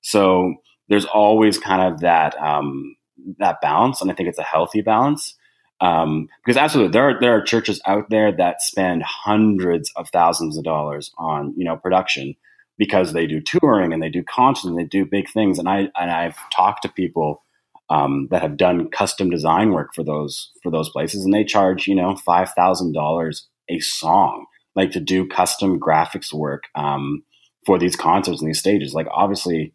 So 0.00 0.54
there's 0.88 1.06
always 1.06 1.58
kind 1.58 1.92
of 1.92 2.00
that 2.00 2.36
um, 2.40 2.96
that 3.38 3.60
balance, 3.60 4.00
and 4.00 4.10
I 4.10 4.14
think 4.14 4.28
it's 4.28 4.38
a 4.38 4.42
healthy 4.42 4.80
balance. 4.80 5.34
Um, 5.80 6.28
because 6.44 6.56
absolutely, 6.56 6.92
there 6.92 7.10
are 7.10 7.20
there 7.20 7.36
are 7.36 7.42
churches 7.42 7.80
out 7.86 8.10
there 8.10 8.32
that 8.32 8.62
spend 8.62 9.02
hundreds 9.02 9.90
of 9.96 10.08
thousands 10.10 10.56
of 10.56 10.64
dollars 10.64 11.12
on 11.18 11.52
you 11.56 11.64
know 11.64 11.76
production 11.76 12.34
because 12.78 13.12
they 13.12 13.26
do 13.26 13.40
touring 13.40 13.92
and 13.92 14.02
they 14.02 14.08
do 14.08 14.22
concerts 14.22 14.66
and 14.66 14.78
they 14.78 14.84
do 14.84 15.04
big 15.04 15.28
things. 15.30 15.58
And 15.58 15.68
I 15.68 15.88
and 15.98 16.10
I've 16.10 16.36
talked 16.50 16.82
to 16.82 16.88
people 16.88 17.42
um, 17.90 18.28
that 18.30 18.42
have 18.42 18.56
done 18.56 18.90
custom 18.90 19.30
design 19.30 19.72
work 19.72 19.94
for 19.94 20.04
those 20.04 20.50
for 20.62 20.70
those 20.70 20.90
places, 20.90 21.24
and 21.24 21.34
they 21.34 21.44
charge 21.44 21.86
you 21.86 21.94
know 21.94 22.16
five 22.16 22.50
thousand 22.52 22.92
dollars 22.92 23.48
a 23.68 23.78
song, 23.80 24.46
like 24.74 24.90
to 24.92 25.00
do 25.00 25.26
custom 25.26 25.78
graphics 25.80 26.32
work 26.32 26.64
um, 26.74 27.22
for 27.66 27.78
these 27.78 27.96
concerts 27.96 28.40
and 28.40 28.48
these 28.48 28.58
stages. 28.58 28.94
Like 28.94 29.08
obviously, 29.12 29.72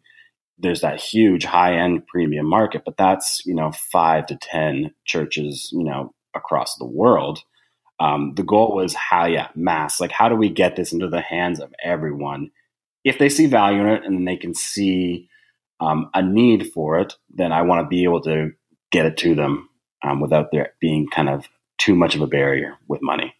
there's 0.60 0.82
that 0.82 1.00
huge 1.00 1.44
high 1.44 1.76
end 1.76 2.06
premium 2.06 2.46
market, 2.46 2.82
but 2.84 2.96
that's 2.96 3.44
you 3.46 3.54
know 3.54 3.72
five 3.72 4.26
to 4.26 4.36
ten 4.36 4.92
churches 5.04 5.70
you 5.72 5.84
know 5.84 6.14
across 6.34 6.76
the 6.76 6.86
world. 6.86 7.42
Um, 7.98 8.32
the 8.34 8.42
goal 8.42 8.74
was 8.74 8.94
how 8.94 9.26
yeah 9.26 9.48
mass. 9.54 10.00
Like 10.00 10.12
how 10.12 10.28
do 10.28 10.36
we 10.36 10.48
get 10.48 10.76
this 10.76 10.92
into 10.92 11.08
the 11.08 11.20
hands 11.20 11.60
of 11.60 11.72
everyone? 11.82 12.50
If 13.04 13.18
they 13.18 13.28
see 13.28 13.46
value 13.46 13.80
in 13.80 13.88
it 13.88 14.04
and 14.04 14.28
they 14.28 14.36
can 14.36 14.54
see 14.54 15.30
um, 15.80 16.10
a 16.14 16.22
need 16.22 16.72
for 16.72 16.98
it 17.00 17.14
then 17.34 17.52
i 17.52 17.62
want 17.62 17.82
to 17.82 17.88
be 17.88 18.04
able 18.04 18.20
to 18.20 18.50
get 18.92 19.06
it 19.06 19.16
to 19.16 19.34
them 19.34 19.68
um, 20.02 20.20
without 20.20 20.50
there 20.52 20.72
being 20.80 21.08
kind 21.08 21.28
of 21.28 21.46
too 21.78 21.94
much 21.94 22.14
of 22.14 22.20
a 22.20 22.26
barrier 22.26 22.76
with 22.88 23.00
money 23.02 23.34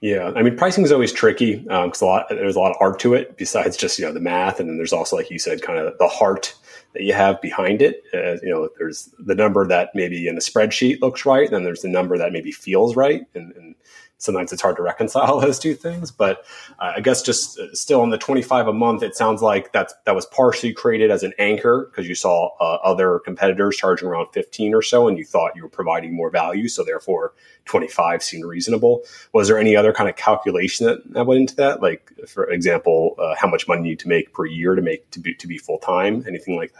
yeah, 0.00 0.32
I 0.34 0.42
mean, 0.42 0.56
pricing 0.56 0.82
is 0.82 0.92
always 0.92 1.12
tricky 1.12 1.56
because 1.56 2.02
um, 2.02 2.08
a 2.08 2.10
lot 2.10 2.26
there's 2.30 2.56
a 2.56 2.60
lot 2.60 2.70
of 2.70 2.76
art 2.80 2.98
to 3.00 3.12
it 3.14 3.36
besides 3.36 3.76
just 3.76 3.98
you 3.98 4.06
know 4.06 4.12
the 4.12 4.20
math, 4.20 4.58
and 4.58 4.68
then 4.68 4.78
there's 4.78 4.92
also 4.92 5.16
like 5.16 5.30
you 5.30 5.38
said, 5.38 5.60
kind 5.62 5.78
of 5.78 5.96
the 5.98 6.08
heart 6.08 6.54
that 6.92 7.02
you 7.02 7.12
have 7.12 7.40
behind 7.40 7.82
it. 7.82 8.02
Uh, 8.12 8.34
you 8.42 8.50
know, 8.50 8.68
there's 8.78 9.14
the 9.18 9.34
number 9.34 9.66
that 9.66 9.90
maybe 9.94 10.26
in 10.26 10.34
the 10.34 10.40
spreadsheet 10.40 11.00
looks 11.00 11.24
right, 11.24 11.50
then 11.50 11.64
there's 11.64 11.82
the 11.82 11.88
number 11.88 12.18
that 12.18 12.32
maybe 12.32 12.52
feels 12.52 12.96
right, 12.96 13.22
and, 13.34 13.52
and 13.52 13.74
sometimes 14.20 14.52
it's 14.52 14.62
hard 14.62 14.76
to 14.76 14.82
reconcile 14.82 15.40
those 15.40 15.58
two 15.58 15.74
things. 15.74 16.10
But 16.10 16.44
uh, 16.78 16.92
I 16.96 17.00
guess 17.00 17.22
just 17.22 17.58
uh, 17.58 17.74
still 17.74 18.00
on 18.02 18.10
the 18.10 18.18
25 18.18 18.68
a 18.68 18.72
month, 18.72 19.02
it 19.02 19.16
sounds 19.16 19.42
like 19.42 19.72
that's 19.72 19.94
that 20.04 20.14
was 20.14 20.26
partially 20.26 20.72
created 20.72 21.10
as 21.10 21.22
an 21.22 21.32
anchor 21.38 21.88
because 21.90 22.08
you 22.08 22.14
saw 22.14 22.50
uh, 22.60 22.78
other 22.84 23.18
competitors 23.20 23.76
charging 23.76 24.08
around 24.08 24.28
15 24.32 24.74
or 24.74 24.82
so, 24.82 25.08
and 25.08 25.18
you 25.18 25.24
thought 25.24 25.56
you 25.56 25.62
were 25.62 25.68
providing 25.68 26.14
more 26.14 26.30
value, 26.30 26.68
so 26.68 26.84
therefore 26.84 27.32
25 27.64 28.22
seemed 28.22 28.44
reasonable. 28.44 29.02
Was 29.32 29.48
there 29.48 29.58
any 29.58 29.74
other 29.76 29.92
kind 29.92 30.08
of 30.08 30.16
calculation 30.16 30.86
that, 30.86 31.12
that 31.12 31.26
went 31.26 31.40
into 31.40 31.56
that? 31.56 31.82
Like, 31.82 32.12
for 32.28 32.50
example, 32.50 33.16
uh, 33.18 33.34
how 33.36 33.48
much 33.48 33.66
money 33.66 33.82
you 33.82 33.88
need 33.90 33.98
to 34.00 34.08
make 34.08 34.32
per 34.32 34.46
year 34.46 34.74
to 34.74 34.82
make 34.82 35.10
to 35.10 35.20
be 35.20 35.34
to 35.34 35.46
be 35.46 35.58
full 35.58 35.78
time, 35.78 36.24
anything 36.26 36.56
like 36.56 36.72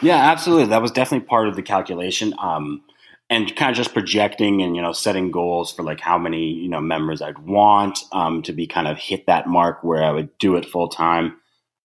Yeah, 0.00 0.16
absolutely. 0.16 0.66
That 0.66 0.82
was 0.82 0.90
definitely 0.90 1.26
part 1.26 1.48
of 1.48 1.56
the 1.56 1.62
calculation. 1.62 2.34
Um, 2.38 2.82
and 3.30 3.54
kind 3.56 3.70
of 3.70 3.76
just 3.76 3.94
projecting 3.94 4.62
and 4.62 4.76
you 4.76 4.82
know 4.82 4.92
setting 4.92 5.30
goals 5.30 5.72
for 5.72 5.82
like 5.82 6.00
how 6.00 6.18
many 6.18 6.52
you 6.52 6.68
know 6.68 6.80
members 6.80 7.22
I'd 7.22 7.38
want 7.38 8.00
um, 8.12 8.42
to 8.42 8.52
be 8.52 8.66
kind 8.66 8.86
of 8.86 8.98
hit 8.98 9.26
that 9.26 9.46
mark 9.46 9.82
where 9.82 10.02
I 10.02 10.10
would 10.10 10.36
do 10.38 10.56
it 10.56 10.66
full 10.66 10.88
time. 10.88 11.36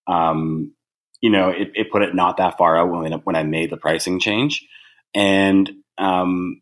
Um, 0.08 0.74
you 1.22 1.30
know, 1.30 1.50
it, 1.50 1.72
it, 1.76 1.92
put 1.92 2.02
it 2.02 2.16
not 2.16 2.38
that 2.38 2.58
far 2.58 2.78
out 2.78 2.90
when 2.90 3.12
when 3.24 3.36
I 3.36 3.44
made 3.44 3.70
the 3.70 3.78
pricing 3.78 4.20
change, 4.20 4.68
and 5.14 5.70
um, 5.98 6.62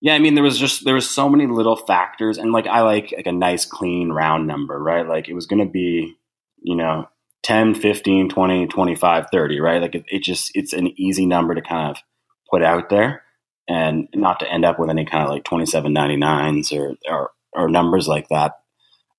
yeah, 0.00 0.14
I 0.14 0.18
mean 0.18 0.34
there 0.34 0.44
was 0.44 0.58
just 0.58 0.84
there 0.84 0.94
was 0.94 1.10
so 1.10 1.28
many 1.28 1.46
little 1.46 1.76
factors, 1.76 2.38
and 2.38 2.52
like 2.52 2.66
I 2.66 2.82
like 2.82 3.12
like 3.16 3.26
a 3.26 3.32
nice 3.32 3.64
clean 3.64 4.10
round 4.10 4.46
number, 4.46 4.78
right? 4.78 5.06
Like 5.06 5.28
it 5.28 5.34
was 5.34 5.46
going 5.46 5.64
to 5.64 5.70
be 5.70 6.14
you 6.62 6.76
know 6.76 7.08
10 7.42 7.74
15 7.74 8.28
20 8.28 8.66
25 8.66 9.26
30 9.32 9.60
right 9.60 9.82
like 9.82 9.94
it, 9.94 10.04
it 10.08 10.22
just 10.22 10.52
it's 10.54 10.72
an 10.72 10.92
easy 11.00 11.26
number 11.26 11.54
to 11.54 11.60
kind 11.60 11.90
of 11.90 12.02
put 12.50 12.62
out 12.62 12.88
there 12.88 13.22
and 13.68 14.08
not 14.14 14.40
to 14.40 14.50
end 14.50 14.64
up 14.64 14.78
with 14.78 14.90
any 14.90 15.04
kind 15.04 15.24
of 15.24 15.30
like 15.30 15.44
2799s 15.44 16.72
or, 16.72 16.94
or, 17.10 17.30
or 17.52 17.68
numbers 17.68 18.08
like 18.08 18.28
that. 18.28 18.52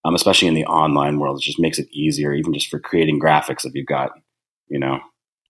Um, 0.06 0.16
especially 0.16 0.50
in 0.50 0.54
the 0.54 0.66
online 0.66 1.18
world, 1.18 1.40
it 1.40 1.44
just 1.44 1.60
makes 1.60 1.80
it 1.80 1.88
easier, 1.92 2.34
even 2.34 2.54
just 2.54 2.68
for 2.68 2.80
creating 2.80 3.22
graphics. 3.22 3.66
If 3.66 3.74
you've 3.74 3.88
got, 3.88 4.12
you 4.68 4.78
know, 4.78 5.00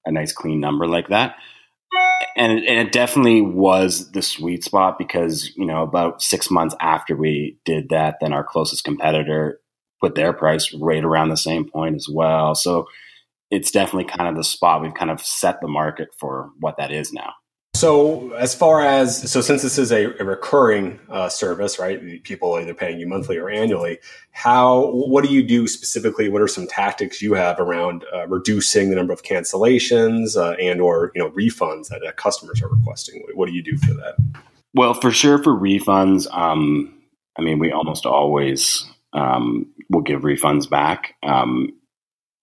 a 0.06 0.12
nice 0.12 0.32
clean 0.32 0.60
number 0.60 0.88
like 0.88 1.08
that. 1.08 1.36
and 2.38 2.52
it, 2.52 2.66
and 2.68 2.88
it 2.88 2.92
definitely 2.92 3.42
was 3.42 4.12
the 4.12 4.22
sweet 4.22 4.64
spot 4.64 5.00
because 5.00 5.52
you 5.56 5.66
know 5.66 5.82
about 5.82 6.22
six 6.22 6.52
months 6.52 6.76
after 6.80 7.16
we 7.16 7.58
did 7.66 7.90
that, 7.90 8.18
then 8.22 8.32
our 8.32 8.44
closest 8.44 8.84
competitor 8.84 9.60
put 10.04 10.16
their 10.16 10.34
price 10.34 10.74
right 10.74 11.04
around 11.04 11.30
the 11.30 11.38
same 11.38 11.64
point 11.64 11.96
as 11.96 12.10
well. 12.12 12.56
So 12.56 12.88
it's 13.50 13.72
definitely 13.72 14.04
kind 14.04 14.28
of 14.28 14.36
the 14.36 14.44
spot 14.44 14.82
we've 14.82 14.94
kind 14.94 15.10
of 15.10 15.22
set 15.22 15.62
the 15.62 15.68
market 15.70 16.10
for 16.20 16.50
what 16.60 16.76
that 16.78 16.92
is 16.92 17.14
now. 17.14 17.34
So, 17.76 18.32
as 18.34 18.54
far 18.54 18.82
as 18.82 19.30
so, 19.32 19.42
since 19.42 19.64
this 19.64 19.80
is 19.80 19.92
a, 19.92 20.06
a 20.20 20.24
recurring 20.24 21.00
uh, 21.10 21.28
service, 21.28 21.80
right? 21.80 22.24
People 22.24 22.54
either 22.54 22.74
paying 22.74 23.00
you 23.00 23.08
monthly 23.08 23.38
or 23.38 23.50
annually. 23.50 23.98
How? 24.32 24.92
What 24.92 25.26
do 25.26 25.34
you 25.34 25.42
do 25.42 25.68
specifically? 25.68 26.30
What 26.30 26.42
are 26.44 26.48
some 26.48 26.68
tactics 26.68 27.22
you 27.22 27.34
have 27.34 27.60
around 27.60 28.06
uh, 28.14 28.28
reducing 28.28 28.90
the 28.90 28.96
number 28.96 29.12
of 29.12 29.24
cancellations 29.24 30.38
uh, 30.38 30.52
and 30.62 30.82
or 30.82 31.12
you 31.16 31.22
know 31.22 31.32
refunds 31.32 31.88
that 31.90 32.06
uh, 32.06 32.12
customers 32.12 32.62
are 32.62 32.70
requesting? 32.70 33.24
What 33.34 33.48
do 33.48 33.54
you 33.54 33.64
do 33.64 33.76
for 33.78 33.94
that? 33.96 34.16
Well, 34.76 34.94
for 34.94 35.12
sure, 35.12 35.42
for 35.42 35.54
refunds, 35.54 36.32
um, 36.32 36.94
I 37.38 37.42
mean, 37.42 37.58
we 37.58 37.72
almost 37.72 38.06
always 38.06 38.86
um, 39.14 39.74
will 39.90 40.02
give 40.02 40.22
refunds 40.22 40.70
back 40.70 41.16
um, 41.24 41.74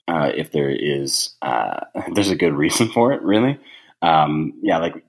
uh, 0.08 0.30
if 0.34 0.52
there 0.52 0.70
is 0.70 1.34
uh, 1.42 1.80
there's 2.12 2.30
a 2.30 2.36
good 2.36 2.54
reason 2.54 2.88
for 2.90 3.12
it. 3.12 3.22
Really, 3.22 3.58
um, 4.02 4.54
yeah, 4.62 4.78
like 4.78 5.04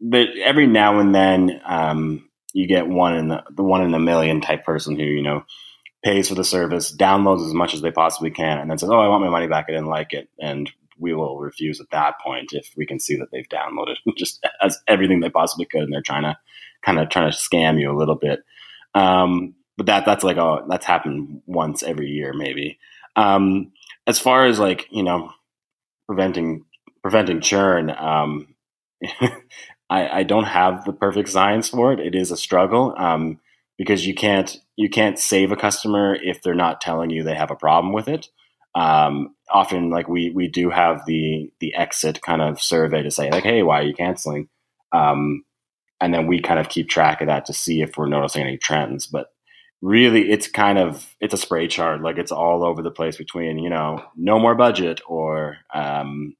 but 0.00 0.28
every 0.42 0.66
now 0.66 1.00
and 1.00 1.14
then 1.14 1.60
um, 1.66 2.28
you 2.52 2.66
get 2.66 2.86
one 2.86 3.16
in 3.16 3.28
the, 3.28 3.42
the 3.50 3.62
one 3.62 3.82
in 3.82 3.94
a 3.94 3.98
million 3.98 4.40
type 4.40 4.64
person 4.64 4.96
who 4.96 5.04
you 5.04 5.22
know 5.22 5.44
pays 6.04 6.28
for 6.28 6.34
the 6.34 6.44
service, 6.44 6.94
downloads 6.94 7.44
as 7.44 7.52
much 7.54 7.74
as 7.74 7.80
they 7.80 7.90
possibly 7.90 8.30
can, 8.30 8.58
and 8.58 8.70
then 8.70 8.78
says, 8.78 8.90
"Oh, 8.90 9.00
I 9.00 9.08
want 9.08 9.24
my 9.24 9.30
money 9.30 9.46
back. 9.46 9.66
I 9.68 9.72
didn't 9.72 9.86
like 9.86 10.12
it," 10.12 10.28
and 10.38 10.70
we 10.98 11.14
will 11.14 11.38
refuse 11.38 11.80
at 11.80 11.90
that 11.90 12.14
point 12.24 12.52
if 12.52 12.72
we 12.76 12.86
can 12.86 12.98
see 12.98 13.16
that 13.16 13.30
they've 13.30 13.48
downloaded 13.48 13.96
just 14.16 14.44
as 14.60 14.78
everything 14.86 15.20
they 15.20 15.30
possibly 15.30 15.66
could, 15.66 15.82
and 15.82 15.92
they're 15.92 16.02
trying 16.02 16.24
to 16.24 16.36
kind 16.82 16.98
of 16.98 17.08
trying 17.08 17.30
to 17.30 17.36
scam 17.36 17.80
you 17.80 17.90
a 17.90 17.98
little 17.98 18.16
bit. 18.16 18.40
Um, 18.94 19.54
but 19.78 19.86
that 19.86 20.04
that's 20.04 20.24
like 20.24 20.36
oh, 20.36 20.66
that's 20.68 20.84
happened 20.84 21.40
once 21.46 21.82
every 21.82 22.08
year 22.08 22.34
maybe. 22.34 22.78
Um, 23.14 23.72
as 24.06 24.18
far 24.18 24.46
as 24.46 24.58
like 24.58 24.88
you 24.90 25.04
know 25.04 25.30
preventing 26.06 26.64
preventing 27.00 27.40
churn, 27.40 27.88
um, 27.90 28.54
I, 29.88 30.08
I 30.08 30.22
don't 30.24 30.44
have 30.44 30.84
the 30.84 30.92
perfect 30.92 31.28
science 31.28 31.68
for 31.68 31.92
it. 31.92 32.00
It 32.00 32.16
is 32.16 32.32
a 32.32 32.36
struggle 32.36 32.92
um, 32.98 33.38
because 33.78 34.04
you 34.04 34.14
can't 34.14 34.60
you 34.76 34.90
can't 34.90 35.18
save 35.18 35.52
a 35.52 35.56
customer 35.56 36.16
if 36.16 36.42
they're 36.42 36.54
not 36.54 36.80
telling 36.80 37.10
you 37.10 37.22
they 37.22 37.36
have 37.36 37.52
a 37.52 37.56
problem 37.56 37.92
with 37.92 38.08
it. 38.08 38.26
Um, 38.74 39.36
often, 39.48 39.90
like 39.90 40.08
we 40.08 40.30
we 40.30 40.48
do 40.48 40.70
have 40.70 41.06
the 41.06 41.52
the 41.60 41.72
exit 41.76 42.20
kind 42.20 42.42
of 42.42 42.60
survey 42.60 43.04
to 43.04 43.12
say 43.12 43.30
like, 43.30 43.44
hey, 43.44 43.62
why 43.62 43.80
are 43.80 43.86
you 43.86 43.94
canceling? 43.94 44.48
Um, 44.90 45.44
and 46.00 46.12
then 46.12 46.26
we 46.26 46.40
kind 46.40 46.58
of 46.58 46.68
keep 46.68 46.88
track 46.88 47.20
of 47.20 47.28
that 47.28 47.46
to 47.46 47.52
see 47.52 47.80
if 47.80 47.96
we're 47.96 48.08
noticing 48.08 48.42
any 48.42 48.58
trends. 48.58 49.06
But 49.06 49.28
really, 49.82 50.30
it's 50.30 50.48
kind 50.48 50.78
of 50.78 51.14
it's 51.20 51.34
a 51.34 51.38
spray 51.38 51.68
chart. 51.68 52.02
Like 52.02 52.18
it's 52.18 52.32
all 52.32 52.64
over 52.64 52.82
the 52.82 52.90
place 52.90 53.16
between 53.16 53.58
you 53.58 53.70
know 53.70 54.04
no 54.16 54.38
more 54.38 54.54
budget 54.54 55.00
or 55.06 55.58
um, 55.74 56.34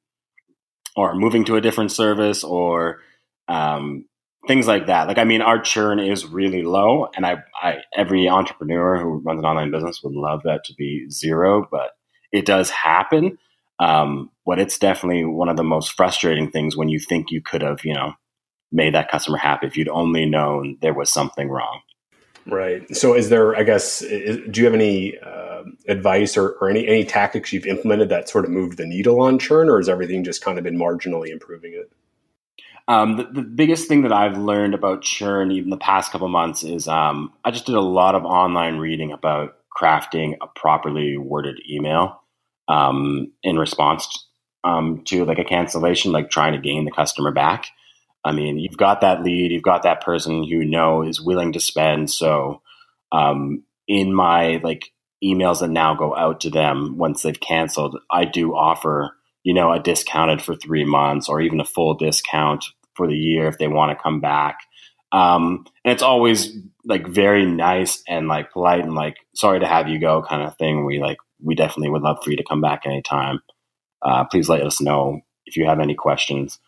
or 0.95 1.15
moving 1.15 1.45
to 1.45 1.55
a 1.55 1.61
different 1.61 1.91
service 1.91 2.43
or 2.43 2.99
um, 3.47 4.05
things 4.47 4.67
like 4.67 4.87
that. 4.87 5.07
Like, 5.07 5.17
I 5.17 5.23
mean, 5.23 5.41
our 5.41 5.61
churn 5.61 5.99
is 5.99 6.25
really 6.25 6.63
low, 6.63 7.07
and 7.15 7.25
I, 7.25 7.43
I, 7.61 7.77
every 7.95 8.27
entrepreneur 8.27 8.97
who 8.97 9.19
runs 9.19 9.39
an 9.39 9.45
online 9.45 9.71
business 9.71 10.01
would 10.03 10.13
love 10.13 10.41
that 10.43 10.63
to 10.65 10.73
be 10.73 11.09
zero, 11.09 11.67
but 11.69 11.91
it 12.31 12.45
does 12.45 12.69
happen. 12.69 13.37
Um, 13.79 14.31
but 14.45 14.59
it's 14.59 14.77
definitely 14.77 15.23
one 15.25 15.47
of 15.47 15.55
the 15.55 15.63
most 15.63 15.93
frustrating 15.93 16.51
things 16.51 16.75
when 16.75 16.89
you 16.89 16.99
think 16.99 17.31
you 17.31 17.41
could 17.41 17.61
have, 17.61 17.85
you 17.85 17.93
know, 17.93 18.13
made 18.71 18.93
that 18.93 19.09
customer 19.09 19.37
happy 19.37 19.67
if 19.67 19.77
you'd 19.77 19.87
only 19.87 20.25
known 20.25 20.77
there 20.81 20.93
was 20.93 21.09
something 21.09 21.49
wrong. 21.49 21.81
Right. 22.45 22.95
So, 22.95 23.13
is 23.13 23.29
there? 23.29 23.55
I 23.55 23.63
guess, 23.63 24.01
is, 24.01 24.39
do 24.49 24.61
you 24.61 24.65
have 24.65 24.73
any 24.73 25.17
uh, 25.19 25.63
advice 25.87 26.37
or, 26.37 26.51
or 26.61 26.69
any 26.69 26.87
any 26.87 27.03
tactics 27.03 27.53
you've 27.53 27.65
implemented 27.65 28.09
that 28.09 28.29
sort 28.29 28.45
of 28.45 28.51
moved 28.51 28.77
the 28.77 28.85
needle 28.85 29.21
on 29.21 29.39
churn, 29.39 29.69
or 29.69 29.77
has 29.77 29.89
everything 29.89 30.23
just 30.23 30.43
kind 30.43 30.57
of 30.57 30.63
been 30.63 30.77
marginally 30.77 31.29
improving 31.29 31.73
it? 31.73 31.91
Um, 32.87 33.17
the, 33.17 33.23
the, 33.25 33.41
biggest 33.43 33.87
thing 33.87 34.01
that 34.01 34.11
I've 34.11 34.35
learned 34.35 34.73
about 34.73 35.03
churn, 35.03 35.51
even 35.51 35.69
the 35.69 35.77
past 35.77 36.11
couple 36.11 36.27
months, 36.27 36.63
is 36.63 36.87
um, 36.87 37.31
I 37.45 37.51
just 37.51 37.67
did 37.67 37.75
a 37.75 37.81
lot 37.81 38.15
of 38.15 38.25
online 38.25 38.77
reading 38.77 39.11
about 39.11 39.57
crafting 39.79 40.37
a 40.41 40.47
properly 40.47 41.15
worded 41.15 41.61
email 41.69 42.23
um, 42.67 43.31
in 43.43 43.59
response 43.59 44.27
um, 44.63 45.03
to 45.05 45.23
like 45.25 45.37
a 45.37 45.43
cancellation, 45.43 46.11
like 46.11 46.31
trying 46.31 46.53
to 46.53 46.59
gain 46.59 46.85
the 46.85 46.91
customer 46.91 47.31
back. 47.31 47.67
I 48.23 48.31
mean, 48.31 48.59
you've 48.59 48.77
got 48.77 49.01
that 49.01 49.23
lead, 49.23 49.51
you've 49.51 49.63
got 49.63 49.83
that 49.83 50.01
person 50.01 50.43
who 50.43 50.47
you 50.47 50.65
know 50.65 51.03
is 51.03 51.21
willing 51.21 51.53
to 51.53 51.59
spend. 51.59 52.11
So, 52.11 52.61
um, 53.11 53.63
in 53.87 54.13
my 54.13 54.59
like 54.63 54.91
emails 55.23 55.59
that 55.59 55.69
now 55.69 55.95
go 55.95 56.15
out 56.15 56.41
to 56.41 56.49
them 56.49 56.97
once 56.97 57.21
they've 57.21 57.39
canceled, 57.39 57.97
I 58.11 58.25
do 58.25 58.55
offer 58.55 59.11
you 59.43 59.53
know 59.53 59.71
a 59.71 59.79
discounted 59.79 60.41
for 60.41 60.55
three 60.55 60.85
months 60.85 61.29
or 61.29 61.41
even 61.41 61.59
a 61.59 61.65
full 61.65 61.95
discount 61.95 62.65
for 62.95 63.07
the 63.07 63.15
year 63.15 63.47
if 63.47 63.57
they 63.57 63.67
want 63.67 63.97
to 63.97 64.01
come 64.01 64.19
back. 64.19 64.59
Um, 65.11 65.65
and 65.83 65.91
it's 65.91 66.03
always 66.03 66.55
like 66.85 67.07
very 67.07 67.45
nice 67.45 68.03
and 68.07 68.27
like 68.27 68.51
polite 68.51 68.83
and 68.83 68.93
like 68.93 69.17
sorry 69.33 69.59
to 69.59 69.67
have 69.67 69.87
you 69.87 69.99
go 69.99 70.21
kind 70.21 70.43
of 70.43 70.57
thing. 70.57 70.85
We 70.85 70.99
like 70.99 71.17
we 71.41 71.55
definitely 71.55 71.89
would 71.89 72.01
love 72.01 72.17
for 72.23 72.31
you 72.31 72.37
to 72.37 72.43
come 72.43 72.61
back 72.61 72.85
anytime. 72.85 73.39
Uh, 74.01 74.25
please 74.25 74.49
let 74.49 74.61
us 74.61 74.81
know 74.81 75.21
if 75.45 75.57
you 75.57 75.65
have 75.65 75.79
any 75.79 75.95
questions. 75.95 76.59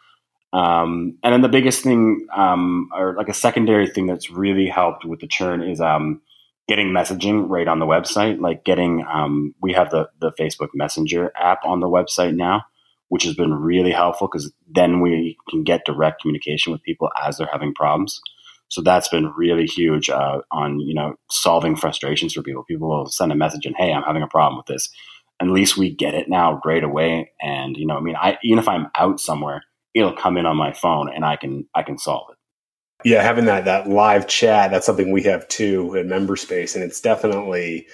Um, 0.54 1.18
and 1.24 1.34
then 1.34 1.42
the 1.42 1.50
biggest 1.50 1.84
thing, 1.84 2.28
um, 2.36 2.90
or 2.94 3.16
like 3.16 3.30
a 3.30 3.34
secondary 3.34 3.88
thing 3.88 4.08
that's 4.08 4.30
really 4.30 4.68
helped 4.68 5.06
with 5.06 5.22
the 5.22 5.28
churn 5.28 5.62
is 5.62 5.80
um, 5.80 6.22
getting 6.68 6.90
messaging 6.90 7.50
right 7.50 7.68
on 7.68 7.80
the 7.80 7.86
website. 7.86 8.40
Like 8.40 8.66
getting, 8.66 9.06
um, 9.12 9.56
we 9.62 9.74
have 9.74 9.92
the 9.92 10.10
the 10.20 10.32
Facebook 10.40 10.70
Messenger 10.74 11.32
app 11.36 11.60
on 11.64 11.80
the 11.80 11.88
website 11.88 12.36
now, 12.36 12.64
which 13.08 13.24
has 13.24 13.34
been 13.34 13.54
really 13.54 13.92
helpful 13.92 14.28
because 14.28 14.52
then 14.70 15.00
we 15.00 15.38
can 15.50 15.64
get 15.64 15.86
direct 15.86 16.22
communication 16.22 16.74
with 16.74 16.84
people 16.84 17.10
as 17.22 17.38
they're 17.38 17.50
having 17.52 17.74
problems. 17.74 18.22
So 18.68 18.82
that's 18.82 19.10
been 19.10 19.34
really 19.36 19.66
huge 19.66 20.10
uh, 20.10 20.40
on 20.52 20.82
you 20.82 20.94
know 20.94 21.16
solving 21.30 21.78
frustrations 21.78 22.34
for 22.34 22.42
people. 22.42 22.64
People 22.64 22.90
will 22.90 23.08
send 23.08 23.32
a 23.32 23.36
message 23.36 23.66
and 23.66 23.76
hey, 23.78 23.94
I'm 23.94 24.04
having 24.04 24.24
a 24.24 24.28
problem 24.28 24.58
with 24.58 24.66
this. 24.66 24.90
At 25.42 25.48
least 25.48 25.78
we 25.78 25.96
get 25.96 26.14
it 26.14 26.30
now 26.30 26.62
right 26.66 26.84
away. 26.84 27.32
And 27.42 27.76
you 27.78 27.86
know, 27.88 27.98
I 27.98 28.02
mean, 28.02 28.16
I 28.16 28.38
even 28.44 28.60
if 28.60 28.68
I'm 28.68 28.88
out 28.96 29.20
somewhere, 29.22 29.64
it'll 29.94 30.14
come 30.14 30.38
in 30.38 30.46
on 30.46 30.58
my 30.58 30.74
phone 30.74 31.12
and 31.14 31.26
I 31.26 31.36
can 31.36 31.68
I 31.76 31.84
can 31.84 31.98
solve 31.98 32.30
it. 32.32 32.38
Yeah, 33.04 33.24
having 33.24 33.46
that 33.46 33.66
that 33.66 33.90
live 33.90 34.28
chat 34.28 34.72
that's 34.72 34.86
something 34.86 35.12
we 35.12 35.24
have 35.24 35.48
too 35.48 35.96
in 35.96 36.08
member 36.08 36.36
space. 36.36 36.76
and 36.76 36.84
it's 36.84 37.02
definitely 37.02 37.88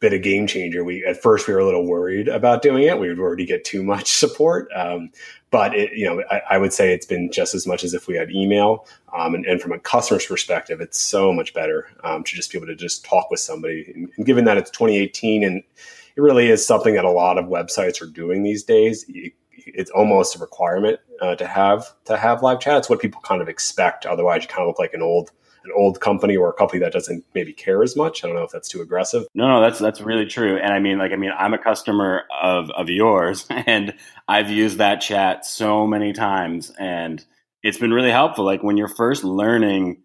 been 0.00 0.12
a 0.12 0.18
game 0.18 0.46
changer. 0.46 0.84
We 0.84 1.04
at 1.04 1.22
first 1.22 1.46
we 1.46 1.54
were 1.54 1.60
a 1.60 1.64
little 1.64 1.86
worried 1.86 2.28
about 2.28 2.62
doing 2.62 2.84
it. 2.84 2.98
We 2.98 3.08
would 3.08 3.18
already 3.18 3.46
get 3.46 3.64
too 3.64 3.82
much 3.82 4.08
support, 4.12 4.68
um, 4.74 5.10
but 5.50 5.74
it, 5.74 5.92
you 5.92 6.06
know 6.06 6.22
I, 6.30 6.42
I, 6.50 6.58
would 6.58 6.72
say 6.72 6.92
it's 6.92 7.06
been 7.06 7.30
just 7.30 7.54
as 7.54 7.66
much 7.66 7.84
as 7.84 7.94
if 7.94 8.08
we 8.08 8.16
had 8.16 8.30
email. 8.30 8.86
Um, 9.16 9.34
and, 9.34 9.46
and, 9.46 9.62
from 9.62 9.70
a 9.70 9.78
customer's 9.78 10.26
perspective, 10.26 10.80
it's 10.80 11.00
so 11.00 11.32
much 11.32 11.54
better 11.54 11.86
um, 12.02 12.24
to 12.24 12.34
just 12.34 12.50
be 12.50 12.58
able 12.58 12.66
to 12.66 12.74
just 12.74 13.04
talk 13.04 13.30
with 13.30 13.38
somebody. 13.38 13.92
And, 13.94 14.10
and, 14.16 14.26
given 14.26 14.44
that 14.46 14.56
it's 14.56 14.70
2018 14.72 15.44
and 15.44 15.62
it 16.16 16.20
really 16.20 16.48
is 16.48 16.66
something 16.66 16.94
that 16.94 17.04
a 17.04 17.10
lot 17.10 17.38
of 17.38 17.46
websites 17.46 18.02
are 18.02 18.06
doing 18.06 18.42
these 18.42 18.64
days. 18.64 19.04
It, 19.08 19.34
it's 19.66 19.90
almost 19.90 20.36
a 20.36 20.38
requirement 20.38 21.00
uh, 21.20 21.34
to 21.36 21.46
have 21.46 21.94
to 22.06 22.16
have 22.16 22.42
live 22.42 22.60
chat. 22.60 22.76
It's 22.78 22.90
what 22.90 23.00
people 23.00 23.20
kind 23.22 23.42
of 23.42 23.48
expect. 23.48 24.06
Otherwise, 24.06 24.42
you 24.42 24.48
kind 24.48 24.62
of 24.62 24.68
look 24.68 24.78
like 24.78 24.94
an 24.94 25.02
old 25.02 25.30
an 25.64 25.72
old 25.74 26.00
company 26.00 26.36
or 26.36 26.50
a 26.50 26.52
company 26.52 26.80
that 26.80 26.92
doesn't 26.92 27.24
maybe 27.34 27.52
care 27.52 27.82
as 27.82 27.96
much. 27.96 28.22
I 28.22 28.26
don't 28.26 28.36
know 28.36 28.42
if 28.42 28.50
that's 28.50 28.68
too 28.68 28.82
aggressive. 28.82 29.24
No, 29.34 29.48
no, 29.48 29.60
that's 29.60 29.78
that's 29.78 30.00
really 30.00 30.26
true. 30.26 30.58
And 30.58 30.72
I 30.72 30.78
mean, 30.78 30.98
like, 30.98 31.12
I 31.12 31.16
mean, 31.16 31.32
I'm 31.36 31.54
a 31.54 31.58
customer 31.58 32.24
of 32.42 32.70
of 32.70 32.90
yours, 32.90 33.46
and 33.50 33.94
I've 34.28 34.50
used 34.50 34.78
that 34.78 35.00
chat 35.00 35.46
so 35.46 35.86
many 35.86 36.12
times, 36.12 36.72
and 36.78 37.24
it's 37.62 37.78
been 37.78 37.92
really 37.92 38.10
helpful. 38.10 38.44
Like 38.44 38.62
when 38.62 38.76
you're 38.76 38.88
first 38.88 39.24
learning, 39.24 40.02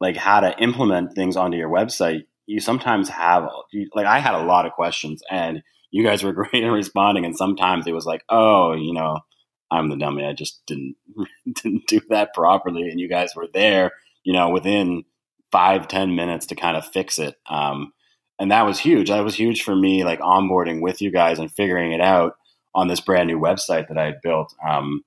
like 0.00 0.16
how 0.16 0.40
to 0.40 0.58
implement 0.58 1.14
things 1.14 1.36
onto 1.36 1.56
your 1.56 1.70
website, 1.70 2.22
you 2.46 2.60
sometimes 2.60 3.08
have 3.10 3.48
like 3.94 4.06
I 4.06 4.18
had 4.18 4.34
a 4.34 4.44
lot 4.44 4.66
of 4.66 4.72
questions, 4.72 5.22
and 5.30 5.62
you 5.92 6.04
guys 6.04 6.24
were 6.24 6.32
great 6.32 6.64
in 6.64 6.70
responding. 6.72 7.24
And 7.24 7.36
sometimes 7.36 7.86
it 7.86 7.94
was 7.94 8.06
like, 8.06 8.24
oh, 8.28 8.72
you 8.72 8.92
know. 8.92 9.20
I'm 9.74 9.88
the 9.88 9.96
dummy. 9.96 10.26
I 10.26 10.34
just 10.34 10.60
didn't 10.66 10.96
didn't 11.50 11.86
do 11.86 12.02
that 12.10 12.34
properly, 12.34 12.90
and 12.90 13.00
you 13.00 13.08
guys 13.08 13.34
were 13.34 13.48
there 13.54 13.92
you 14.24 14.32
know, 14.32 14.50
within 14.50 15.04
five 15.50 15.88
ten 15.88 16.14
minutes 16.14 16.46
to 16.46 16.54
kind 16.54 16.76
of 16.76 16.86
fix 16.86 17.18
it. 17.18 17.36
Um, 17.48 17.92
and 18.38 18.50
that 18.50 18.66
was 18.66 18.78
huge. 18.78 19.08
That 19.08 19.24
was 19.24 19.34
huge 19.34 19.62
for 19.62 19.76
me, 19.76 20.04
like 20.04 20.20
onboarding 20.20 20.80
with 20.80 21.00
you 21.00 21.10
guys 21.10 21.38
and 21.38 21.52
figuring 21.52 21.92
it 21.92 22.00
out 22.00 22.34
on 22.74 22.88
this 22.88 23.00
brand 23.00 23.28
new 23.28 23.38
website 23.38 23.88
that 23.88 23.98
I 23.98 24.06
had 24.06 24.22
built. 24.22 24.54
Um, 24.66 25.02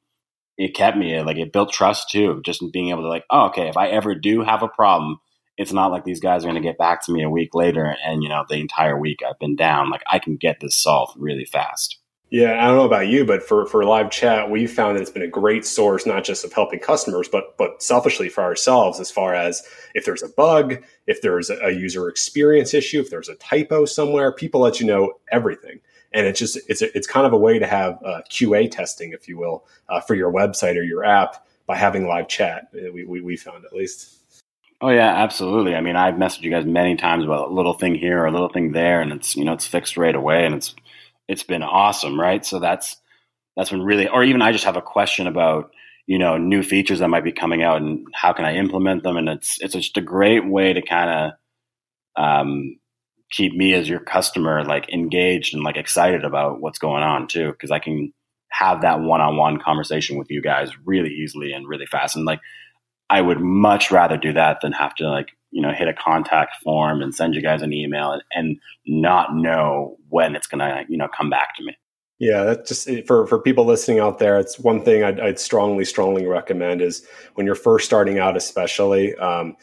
it 0.58 0.76
kept 0.76 0.98
me 0.98 1.20
like 1.22 1.38
it 1.38 1.52
built 1.52 1.74
trust 1.74 2.10
too, 2.10 2.42
just 2.46 2.64
being 2.72 2.90
able 2.90 3.02
to 3.02 3.10
like, 3.10 3.26
oh, 3.30 3.48
okay, 3.48 3.68
if 3.68 3.78
I 3.78 3.88
ever 3.88 4.16
do 4.16 4.42
have 4.42 4.64
a 4.64 4.70
problem, 4.70 5.18
it's 5.58 5.74
not 5.74 5.92
like 5.92 6.04
these 6.04 6.20
guys 6.20 6.44
are 6.44 6.48
going 6.48 6.62
to 6.62 6.68
get 6.68 6.78
back 6.78 7.06
to 7.06 7.12
me 7.12 7.24
a 7.24 7.30
week 7.30 7.56
later 7.56 7.96
and 8.06 8.24
you 8.24 8.30
know 8.30 8.46
the 8.50 8.56
entire 8.56 8.98
week 8.98 9.20
I've 9.28 9.40
been 9.40 9.56
down. 9.56 9.90
Like 9.90 10.04
I 10.12 10.20
can 10.20 10.36
get 10.36 10.60
this 10.60 10.76
solved 10.76 11.14
really 11.18 11.46
fast. 11.46 12.00
Yeah, 12.32 12.62
I 12.62 12.68
don't 12.68 12.78
know 12.78 12.86
about 12.86 13.08
you, 13.08 13.24
but 13.24 13.44
for, 13.44 13.68
for 13.68 13.86
live 13.86 14.10
chat, 14.10 14.50
we've 14.50 14.72
found 14.72 14.98
that 14.98 15.02
it's 15.02 15.12
been 15.12 15.22
a 15.22 15.28
great 15.28 15.64
source, 15.64 16.08
not 16.08 16.24
just 16.24 16.44
of 16.44 16.52
helping 16.52 16.80
customers, 16.80 17.28
but 17.28 17.56
but 17.58 17.82
selfishly 17.84 18.30
for 18.30 18.44
ourselves, 18.44 19.00
as 19.00 19.12
far 19.12 19.36
as 19.36 19.64
if 19.94 20.06
there's 20.06 20.24
a 20.24 20.30
bug, 20.30 20.84
if 21.06 21.22
there's 21.22 21.50
a 21.50 21.72
user 21.72 22.10
experience 22.10 22.74
issue, 22.74 23.00
if 23.00 23.12
there's 23.12 23.30
a 23.30 23.36
typo 23.36 23.86
somewhere, 23.86 24.32
people 24.32 24.60
let 24.62 24.80
you 24.80 24.88
know 24.88 25.14
everything. 25.32 25.80
And 26.14 26.26
it's 26.26 26.40
just 26.40 26.58
it's 26.68 26.82
a, 26.82 26.98
it's 26.98 27.08
kind 27.08 27.28
of 27.28 27.34
a 27.34 27.38
way 27.38 27.60
to 27.60 27.68
have 27.68 28.00
uh, 28.04 28.22
QA 28.30 28.72
testing, 28.72 29.12
if 29.14 29.28
you 29.28 29.38
will, 29.38 29.66
uh, 29.88 30.02
for 30.02 30.16
your 30.16 30.34
website 30.34 30.78
or 30.78 30.84
your 30.84 31.06
app 31.06 31.46
by 31.68 31.78
having 31.78 32.08
live 32.08 32.28
chat. 32.28 32.68
We, 32.74 33.06
we, 33.06 33.22
we 33.22 33.38
found 33.38 33.66
at 33.66 33.74
least. 33.74 34.12
Oh 34.82 34.90
yeah, 34.90 35.24
absolutely. 35.24 35.74
I 35.76 35.82
mean, 35.82 35.96
I've 35.96 36.16
messaged 36.16 36.42
you 36.42 36.52
guys 36.52 36.66
many 36.66 36.96
times 36.96 37.24
about 37.24 37.50
a 37.50 37.54
little 37.54 37.74
thing 37.74 37.96
here 37.96 38.22
or 38.22 38.26
a 38.26 38.32
little 38.32 38.50
thing 38.50 38.72
there, 38.74 39.02
and 39.02 39.12
it's 39.14 39.36
you 39.36 39.46
know 39.46 39.54
it's 39.54 39.66
fixed 39.68 39.98
right 39.98 40.16
away, 40.16 40.46
and 40.46 40.56
it's 40.56 40.76
it's 41.28 41.44
been 41.44 41.64
awesome, 41.64 42.20
right? 42.20 42.46
So 42.46 42.60
that's 42.60 42.98
that's 43.56 43.70
been 43.72 43.84
really, 43.84 44.08
or 44.10 44.24
even 44.24 44.42
I 44.42 44.52
just 44.52 44.66
have 44.66 44.78
a 44.78 44.82
question 44.82 45.28
about 45.28 45.72
you 46.08 46.20
know 46.20 46.38
new 46.38 46.64
features 46.64 47.00
that 47.00 47.10
might 47.10 47.24
be 47.24 47.32
coming 47.34 47.64
out 47.64 47.82
and 47.82 48.08
how 48.14 48.34
can 48.34 48.46
I 48.46 48.56
implement 48.56 49.04
them, 49.04 49.18
and 49.18 49.30
it's 49.30 49.60
it's 49.62 49.76
just 49.76 49.98
a 49.98 50.02
great 50.02 50.46
way 50.48 50.74
to 50.74 50.82
kind 50.82 51.34
of 52.18 52.24
um, 52.24 52.78
keep 53.32 53.54
me 53.54 53.74
as 53.74 53.90
your 53.90 54.00
customer 54.00 54.64
like 54.64 54.90
engaged 54.94 55.54
and 55.54 55.64
like 55.64 55.78
excited 55.78 56.24
about 56.24 56.62
what's 56.62 56.80
going 56.80 57.04
on 57.04 57.28
too, 57.28 57.52
because 57.52 57.72
I 57.72 57.80
can 57.80 58.14
have 58.52 58.82
that 58.82 59.02
one-on-one 59.02 59.60
conversation 59.60 60.18
with 60.18 60.32
you 60.32 60.42
guys 60.42 60.70
really 60.86 61.10
easily 61.12 61.52
and 61.54 61.68
really 61.68 61.86
fast, 61.86 62.16
and 62.16 62.26
like 62.26 62.40
I 63.10 63.22
would 63.22 63.40
much 63.40 63.92
rather 63.92 64.18
do 64.18 64.34
that 64.34 64.62
than 64.62 64.72
have 64.74 64.96
to 64.96 65.10
like 65.10 65.30
you 65.52 65.62
know 65.62 65.72
hit 65.72 65.88
a 65.88 65.94
contact 65.94 66.56
form 66.64 67.02
and 67.02 67.14
send 67.14 67.34
you 67.34 67.42
guys 67.42 67.62
an 67.62 67.74
email 67.74 68.12
and, 68.12 68.24
and 68.32 68.58
not 68.86 69.36
know 69.36 69.98
when 70.10 70.36
it's 70.36 70.48
gonna 70.48 70.86
you 70.90 70.98
know 70.98 71.08
come 71.16 71.30
back 71.30 71.56
to 71.56 71.64
me. 71.64 71.78
Yeah 72.20 72.44
that 72.44 72.68
just 72.68 72.90
for 73.06 73.28
for 73.28 73.40
people 73.40 73.66
listening 73.66 74.00
out 74.00 74.20
there 74.20 74.40
it's 74.40 74.58
one 74.58 74.84
thing 74.84 75.04
I'd, 75.04 75.20
I'd 75.20 75.40
strongly 75.40 75.84
strongly 75.84 76.26
recommend 76.26 76.82
is 76.82 77.06
when 77.34 77.46
you're 77.46 77.56
first 77.56 77.86
starting 77.86 78.20
out 78.20 78.38
especially 78.38 79.16
um, 79.16 79.58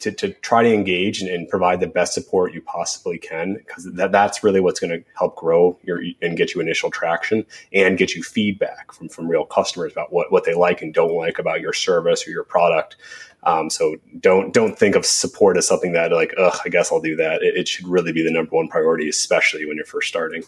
to, 0.00 0.12
to 0.12 0.32
try 0.34 0.62
to 0.62 0.72
engage 0.72 1.20
and, 1.20 1.28
and, 1.28 1.48
provide 1.48 1.80
the 1.80 1.86
best 1.86 2.14
support 2.14 2.54
you 2.54 2.62
possibly 2.62 3.18
can 3.18 3.54
because 3.54 3.84
that, 3.84 4.12
that's 4.12 4.44
really 4.44 4.60
what's 4.60 4.78
going 4.78 4.90
to 4.90 5.04
help 5.16 5.34
grow 5.36 5.78
your 5.82 6.02
and 6.22 6.36
get 6.36 6.54
you 6.54 6.60
initial 6.60 6.90
traction 6.90 7.44
and 7.72 7.98
get 7.98 8.14
you 8.14 8.22
feedback 8.22 8.92
from, 8.92 9.08
from 9.08 9.28
real 9.28 9.44
customers 9.44 9.92
about 9.92 10.12
what, 10.12 10.30
what 10.30 10.44
they 10.44 10.54
like 10.54 10.82
and 10.82 10.94
don't 10.94 11.14
like 11.14 11.38
about 11.38 11.60
your 11.60 11.72
service 11.72 12.26
or 12.26 12.30
your 12.30 12.44
product. 12.44 12.96
Um, 13.44 13.70
so 13.70 13.96
don't 14.20 14.52
don't 14.52 14.78
think 14.78 14.94
of 14.94 15.06
support 15.06 15.56
as 15.56 15.66
something 15.66 15.92
that 15.92 16.12
like 16.12 16.34
ugh 16.38 16.58
I 16.64 16.68
guess 16.68 16.90
I'll 16.92 17.00
do 17.00 17.16
that. 17.16 17.42
It, 17.42 17.56
it 17.56 17.68
should 17.68 17.86
really 17.86 18.12
be 18.12 18.22
the 18.22 18.32
number 18.32 18.54
one 18.54 18.68
priority 18.68 19.08
especially 19.08 19.64
when 19.64 19.76
you're 19.76 19.86
first 19.86 20.08
starting. 20.08 20.42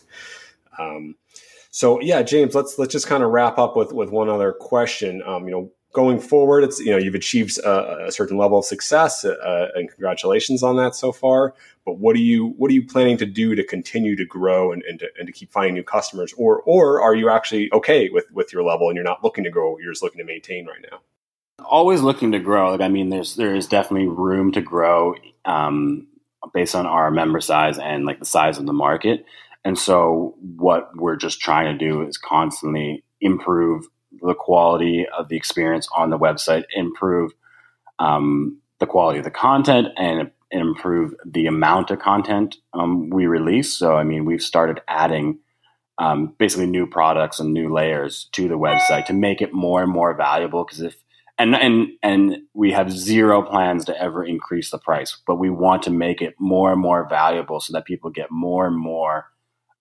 Um, 0.79 1.15
so 1.71 2.01
yeah 2.01 2.23
James 2.23 2.55
let's 2.55 2.79
let's 2.79 2.93
just 2.93 3.07
kind 3.07 3.23
of 3.23 3.31
wrap 3.31 3.59
up 3.59 3.77
with 3.77 3.93
with 3.93 4.11
one 4.11 4.29
other 4.29 4.53
question. 4.53 5.23
Um, 5.25 5.45
you 5.45 5.53
know 5.53 5.73
going 5.93 6.21
forward, 6.21 6.65
it's 6.65 6.79
you 6.81 6.91
know 6.91 6.99
you've 6.99 7.15
achieved 7.15 7.59
a, 7.59 8.07
a 8.07 8.13
certain 8.13 8.37
level 8.37 8.59
of 8.59 8.65
success, 8.65 9.25
uh, 9.25 9.69
and 9.75 9.89
congratulations 9.89 10.63
on 10.63 10.77
that 10.77 10.95
so 10.95 11.13
far. 11.13 11.55
But 11.85 11.99
what 11.99 12.17
are 12.17 12.21
you 12.21 12.55
what 12.57 12.71
are 12.71 12.75
you 12.75 12.87
planning 12.87 13.17
to 13.19 13.27
do 13.27 13.55
to 13.55 13.65
continue 13.65 14.17
to 14.17 14.25
grow 14.25 14.73
and, 14.73 14.83
and, 14.85 14.99
to, 15.01 15.09
and 15.19 15.27
to 15.27 15.33
keep 15.33 15.53
finding 15.53 15.75
new 15.75 15.83
customers, 15.83 16.33
or 16.37 16.63
or 16.63 17.01
are 17.03 17.15
you 17.15 17.29
actually 17.29 17.73
okay 17.73 18.09
with 18.11 18.31
with 18.33 18.53
your 18.53 18.63
level 18.63 18.89
and 18.89 18.97
you're 18.97 19.05
not 19.05 19.25
looking 19.25 19.45
to 19.45 19.51
grow, 19.51 19.79
you're 19.79 19.93
just 19.93 20.03
looking 20.03 20.19
to 20.19 20.25
maintain 20.25 20.67
right 20.67 20.85
now? 20.91 21.01
Always 21.65 22.01
looking 22.03 22.33
to 22.33 22.39
grow. 22.39 22.71
Like 22.71 22.81
I 22.81 22.89
mean, 22.89 23.11
there's 23.11 23.37
there 23.37 23.55
is 23.55 23.67
definitely 23.67 24.09
room 24.09 24.53
to 24.53 24.61
grow 24.61 25.15
um, 25.45 26.07
based 26.55 26.75
on 26.75 26.87
our 26.87 27.11
member 27.11 27.41
size 27.41 27.79
and 27.79 28.05
like 28.05 28.19
the 28.19 28.25
size 28.25 28.59
of 28.59 28.67
the 28.67 28.73
market. 28.73 29.25
And 29.63 29.79
so, 29.79 30.35
what 30.57 30.97
we're 30.97 31.17
just 31.17 31.41
trying 31.41 31.77
to 31.77 31.79
do 31.79 32.03
is 32.03 32.17
constantly 32.17 33.05
improve 33.21 33.87
the 34.23 34.35
quality 34.35 35.07
of 35.17 35.29
the 35.29 35.37
experience 35.37 35.89
on 35.95 36.11
the 36.11 36.19
website, 36.19 36.65
improve 36.75 37.33
um, 37.99 38.59
the 38.79 38.87
quality 38.87 39.19
of 39.19 39.25
the 39.25 39.31
content, 39.31 39.89
and, 39.97 40.31
improve 40.53 41.15
the 41.25 41.47
amount 41.47 41.93
of 41.93 42.01
content 42.01 42.57
um, 42.73 43.09
we 43.09 43.27
release. 43.27 43.73
So, 43.73 43.95
I 43.95 44.03
mean, 44.03 44.25
we've 44.25 44.43
started 44.43 44.81
adding 44.89 45.39
um, 45.99 46.35
basically 46.39 46.67
new 46.67 46.87
products 46.87 47.39
and 47.39 47.53
new 47.53 47.73
layers 47.73 48.29
to 48.33 48.49
the 48.49 48.59
website 48.59 49.05
to 49.07 49.13
make 49.13 49.41
it 49.41 49.53
more 49.53 49.83
and 49.83 49.93
more 49.93 50.15
valuable. 50.15 50.65
Because 50.65 50.81
if 50.81 50.97
and 51.39 51.55
and 51.55 51.89
and 52.03 52.39
we 52.53 52.73
have 52.73 52.91
zero 52.91 53.43
plans 53.43 53.85
to 53.85 54.01
ever 54.01 54.25
increase 54.25 54.71
the 54.71 54.79
price, 54.79 55.19
but 55.27 55.37
we 55.37 55.51
want 55.51 55.85
to 55.85 55.91
make 55.91 56.21
it 56.21 56.35
more 56.39 56.73
and 56.73 56.81
more 56.81 57.09
valuable 57.09 57.61
so 57.61 57.73
that 57.75 57.85
people 57.85 58.11
get 58.11 58.31
more 58.31 58.67
and 58.67 58.77
more 58.77 59.27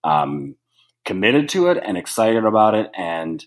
um, 0.03 0.55
committed 1.03 1.49
to 1.49 1.67
it 1.69 1.81
and 1.83 1.97
excited 1.97 2.45
about 2.45 2.75
it 2.75 2.91
and 2.95 3.45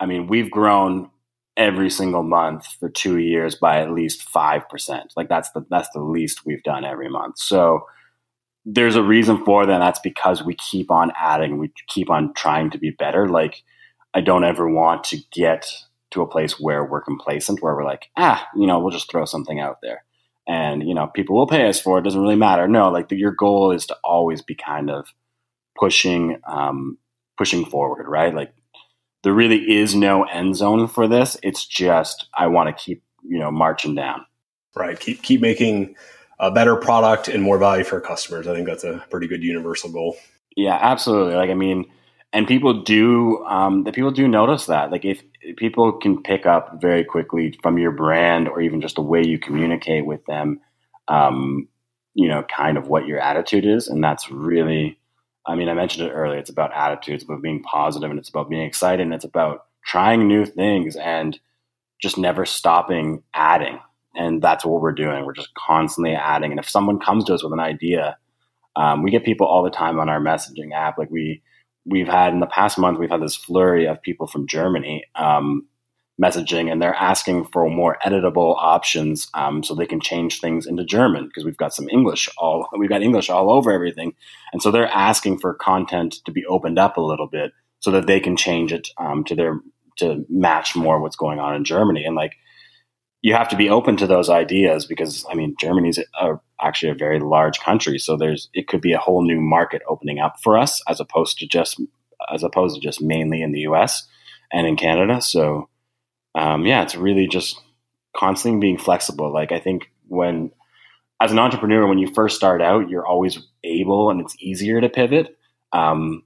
I 0.00 0.06
mean, 0.06 0.26
we've 0.26 0.50
grown 0.50 1.10
every 1.56 1.88
single 1.88 2.22
month 2.24 2.66
for 2.80 2.88
two 2.88 3.18
years 3.18 3.54
by 3.54 3.80
at 3.80 3.92
least 3.92 4.22
five 4.22 4.68
percent. 4.68 5.12
Like 5.16 5.28
that's 5.28 5.50
the 5.52 5.64
that's 5.70 5.88
the 5.94 6.02
least 6.02 6.44
we've 6.44 6.62
done 6.62 6.84
every 6.84 7.08
month. 7.08 7.38
So 7.38 7.86
there's 8.64 8.96
a 8.96 9.02
reason 9.02 9.44
for 9.44 9.66
that. 9.66 9.78
That's 9.78 10.00
because 10.00 10.42
we 10.42 10.54
keep 10.54 10.90
on 10.90 11.12
adding, 11.18 11.58
we 11.58 11.70
keep 11.86 12.10
on 12.10 12.32
trying 12.34 12.70
to 12.70 12.78
be 12.78 12.90
better. 12.90 13.28
Like 13.28 13.62
I 14.14 14.20
don't 14.20 14.44
ever 14.44 14.68
want 14.68 15.04
to 15.04 15.18
get 15.32 15.70
to 16.12 16.22
a 16.22 16.28
place 16.28 16.58
where 16.58 16.84
we're 16.84 17.02
complacent, 17.02 17.62
where 17.62 17.74
we're 17.74 17.84
like, 17.84 18.08
ah, 18.16 18.48
you 18.56 18.66
know, 18.66 18.78
we'll 18.78 18.90
just 18.90 19.10
throw 19.10 19.24
something 19.24 19.60
out 19.60 19.78
there. 19.82 20.04
And, 20.46 20.86
you 20.86 20.94
know, 20.94 21.08
people 21.08 21.36
will 21.36 21.46
pay 21.46 21.68
us 21.68 21.80
for 21.80 21.98
it. 21.98 22.02
Doesn't 22.02 22.20
really 22.20 22.36
matter. 22.36 22.68
No, 22.68 22.88
like 22.90 23.08
the, 23.08 23.16
your 23.16 23.32
goal 23.32 23.72
is 23.72 23.86
to 23.86 23.96
always 24.04 24.40
be 24.40 24.54
kind 24.54 24.90
of 24.90 25.08
pushing, 25.76 26.38
um, 26.46 26.98
pushing 27.36 27.64
forward, 27.64 28.06
right? 28.06 28.34
Like 28.34 28.54
there 29.24 29.32
really 29.32 29.72
is 29.78 29.94
no 29.94 30.24
end 30.24 30.54
zone 30.54 30.86
for 30.86 31.08
this. 31.08 31.36
It's 31.42 31.66
just 31.66 32.28
I 32.34 32.46
want 32.46 32.68
to 32.68 32.84
keep 32.84 33.02
you 33.24 33.38
know 33.38 33.50
marching 33.50 33.94
down. 33.94 34.24
Right. 34.76 34.98
Keep 34.98 35.22
keep 35.22 35.40
making 35.40 35.96
a 36.38 36.50
better 36.50 36.76
product 36.76 37.28
and 37.28 37.42
more 37.42 37.58
value 37.58 37.84
for 37.84 38.00
customers. 38.00 38.46
I 38.46 38.54
think 38.54 38.66
that's 38.66 38.84
a 38.84 39.04
pretty 39.10 39.26
good 39.26 39.42
universal 39.42 39.90
goal. 39.90 40.16
Yeah, 40.56 40.78
absolutely. 40.80 41.34
Like 41.34 41.50
I 41.50 41.54
mean, 41.54 41.86
and 42.32 42.46
people 42.46 42.82
do 42.82 43.42
um, 43.44 43.84
the 43.84 43.92
people 43.92 44.10
do 44.10 44.28
notice 44.28 44.66
that. 44.66 44.90
Like 44.90 45.04
if, 45.04 45.22
if 45.40 45.56
people 45.56 45.92
can 45.92 46.22
pick 46.22 46.46
up 46.46 46.80
very 46.80 47.04
quickly 47.04 47.58
from 47.62 47.78
your 47.78 47.92
brand 47.92 48.48
or 48.48 48.60
even 48.60 48.80
just 48.80 48.96
the 48.96 49.02
way 49.02 49.24
you 49.24 49.38
communicate 49.38 50.04
with 50.04 50.24
them, 50.26 50.60
um, 51.08 51.68
you 52.14 52.28
know, 52.28 52.42
kind 52.42 52.76
of 52.76 52.88
what 52.88 53.06
your 53.06 53.20
attitude 53.20 53.64
is, 53.64 53.88
and 53.88 54.04
that's 54.04 54.30
really 54.30 54.98
I 55.46 55.54
mean, 55.54 55.68
I 55.68 55.74
mentioned 55.74 56.08
it 56.08 56.12
earlier. 56.12 56.38
It's 56.38 56.50
about 56.50 56.72
attitudes, 56.74 57.22
It's 57.22 57.30
about 57.30 57.42
being 57.42 57.62
positive, 57.62 58.10
and 58.10 58.18
it's 58.18 58.28
about 58.28 58.48
being 58.48 58.66
excited, 58.66 59.02
and 59.02 59.14
it's 59.14 59.24
about 59.24 59.66
trying 59.84 60.26
new 60.26 60.46
things 60.46 60.96
and 60.96 61.38
just 62.00 62.18
never 62.18 62.46
stopping 62.46 63.22
adding. 63.34 63.78
And 64.16 64.40
that's 64.40 64.64
what 64.64 64.80
we're 64.80 64.92
doing. 64.92 65.24
We're 65.24 65.32
just 65.32 65.54
constantly 65.54 66.14
adding. 66.14 66.50
And 66.50 66.60
if 66.60 66.68
someone 66.68 67.00
comes 67.00 67.24
to 67.24 67.34
us 67.34 67.42
with 67.42 67.52
an 67.52 67.60
idea, 67.60 68.16
um, 68.76 69.02
we 69.02 69.10
get 69.10 69.24
people 69.24 69.46
all 69.46 69.62
the 69.62 69.70
time 69.70 69.98
on 69.98 70.08
our 70.08 70.20
messaging 70.20 70.72
app. 70.72 70.98
Like 70.98 71.10
we 71.10 71.42
we've 71.84 72.08
had 72.08 72.32
in 72.32 72.40
the 72.40 72.46
past 72.46 72.78
month, 72.78 72.98
we've 72.98 73.10
had 73.10 73.22
this 73.22 73.36
flurry 73.36 73.86
of 73.86 74.00
people 74.02 74.26
from 74.26 74.46
Germany 74.46 75.04
um, 75.14 75.66
messaging 76.22 76.70
and 76.70 76.80
they're 76.80 76.94
asking 76.94 77.44
for 77.46 77.68
more 77.68 77.98
editable 78.06 78.56
options 78.58 79.28
um, 79.34 79.64
so 79.64 79.74
they 79.74 79.86
can 79.86 80.00
change 80.00 80.40
things 80.40 80.66
into 80.66 80.84
German 80.84 81.26
because 81.26 81.44
we've 81.44 81.56
got 81.56 81.74
some 81.74 81.88
English 81.88 82.28
all 82.38 82.68
we've 82.78 82.88
got 82.88 83.02
English 83.02 83.30
all 83.30 83.50
over 83.50 83.70
everything, 83.70 84.14
and 84.52 84.62
so 84.62 84.70
they're 84.70 84.86
asking 84.88 85.38
for 85.38 85.54
content 85.54 86.16
to 86.24 86.32
be 86.32 86.46
opened 86.46 86.78
up 86.78 86.96
a 86.96 87.02
little 87.02 87.26
bit 87.26 87.52
so 87.80 87.90
that 87.90 88.06
they 88.06 88.20
can 88.20 88.36
change 88.36 88.72
it 88.72 88.88
um, 88.98 89.24
to 89.24 89.34
their 89.34 89.60
to 89.98 90.24
match 90.28 90.74
more 90.74 91.00
what's 91.00 91.16
going 91.16 91.38
on 91.38 91.54
in 91.54 91.64
Germany 91.64 92.04
and 92.04 92.16
like 92.16 92.32
you 93.24 93.32
have 93.32 93.48
to 93.48 93.56
be 93.56 93.70
open 93.70 93.96
to 93.96 94.06
those 94.06 94.28
ideas 94.28 94.84
because 94.84 95.24
I 95.30 95.34
mean 95.34 95.56
Germany's 95.58 95.98
a, 95.98 96.38
actually 96.60 96.90
a 96.90 96.94
very 96.94 97.18
large 97.20 97.58
country, 97.58 97.98
so 97.98 98.16
there's 98.16 98.50
it 98.52 98.68
could 98.68 98.82
be 98.82 98.92
a 98.92 98.98
whole 98.98 99.24
new 99.24 99.40
market 99.40 99.80
opening 99.88 100.18
up 100.18 100.36
for 100.42 100.58
us 100.58 100.82
as 100.86 101.00
opposed 101.00 101.38
to 101.38 101.46
just 101.46 101.80
as 102.32 102.42
opposed 102.42 102.74
to 102.74 102.82
just 102.82 103.00
mainly 103.00 103.40
in 103.40 103.52
the 103.52 103.60
U.S. 103.60 104.06
and 104.52 104.66
in 104.66 104.76
Canada. 104.76 105.22
So 105.22 105.70
um, 106.34 106.66
yeah, 106.66 106.82
it's 106.82 106.96
really 106.96 107.26
just 107.26 107.60
constantly 108.16 108.60
being 108.60 108.78
flexible. 108.78 109.32
Like 109.32 109.52
I 109.52 109.58
think 109.58 109.90
when 110.08 110.50
as 111.20 111.32
an 111.32 111.38
entrepreneur, 111.38 111.86
when 111.86 111.98
you 111.98 112.12
first 112.12 112.36
start 112.36 112.60
out, 112.60 112.88
you're 112.88 113.06
always 113.06 113.38
able 113.62 114.10
and 114.10 114.20
it's 114.20 114.36
easier 114.40 114.80
to 114.80 114.88
pivot 114.88 115.36
um, 115.72 116.22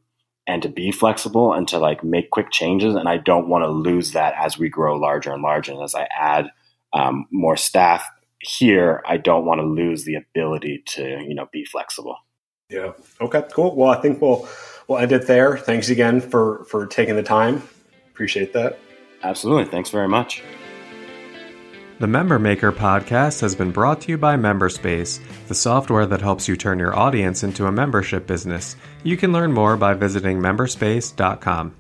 and 0.47 0.63
to 0.63 0.69
be 0.69 0.91
flexible 0.91 1.53
and 1.53 1.69
to 1.69 1.79
like 1.79 2.03
make 2.03 2.31
quick 2.31 2.51
changes. 2.51 2.95
And 2.95 3.09
I 3.09 3.19
don't 3.19 3.49
want 3.49 3.65
to 3.65 3.69
lose 3.69 4.13
that 4.13 4.35
as 4.39 4.59
we 4.59 4.69
grow 4.69 4.97
larger 4.97 5.33
and 5.33 5.43
larger. 5.43 5.73
And 5.73 5.83
as 5.83 5.95
I 5.95 6.09
add 6.19 6.51
um, 6.93 7.27
more 7.31 7.57
staff 7.57 8.09
here, 8.41 9.03
I 9.07 9.19
don't 9.19 9.45
want 9.45 9.61
to 9.61 9.67
lose 9.67 10.05
the 10.05 10.15
ability 10.15 10.83
to 10.87 11.03
you 11.03 11.35
know 11.35 11.49
be 11.53 11.65
flexible. 11.65 12.17
Yeah. 12.71 12.93
Okay. 13.21 13.43
Cool. 13.53 13.75
Well, 13.75 13.91
I 13.91 14.01
think 14.01 14.21
we'll 14.21 14.49
we'll 14.87 14.99
end 14.99 15.13
it 15.13 15.27
there. 15.27 15.57
Thanks 15.57 15.91
again 15.91 16.21
for 16.21 16.65
for 16.65 16.87
taking 16.87 17.17
the 17.17 17.23
time. 17.23 17.63
Appreciate 18.11 18.53
that. 18.55 18.79
Absolutely. 19.23 19.65
Thanks 19.65 19.91
very 19.91 20.09
much. 20.09 20.43
The 21.99 22.07
Member 22.07 22.39
Maker 22.39 22.71
podcast 22.71 23.41
has 23.41 23.57
been 23.57 23.73
brought 23.73 24.03
to 24.03 24.13
you 24.13 24.19
by 24.19 24.37
Memberspace, 24.37 25.19
the 25.49 25.55
software 25.55 26.07
that 26.07 26.21
helps 26.21 26.47
you 26.47 26.57
turn 26.57 26.79
your 26.79 26.95
audience 26.95 27.43
into 27.43 27.67
a 27.67 27.73
membership 27.73 28.25
business. 28.25 28.77
You 29.03 29.17
can 29.17 29.33
learn 29.33 29.53
more 29.53 29.77
by 29.77 29.95
visiting 29.95 30.39
memberspace.com. 30.39 31.75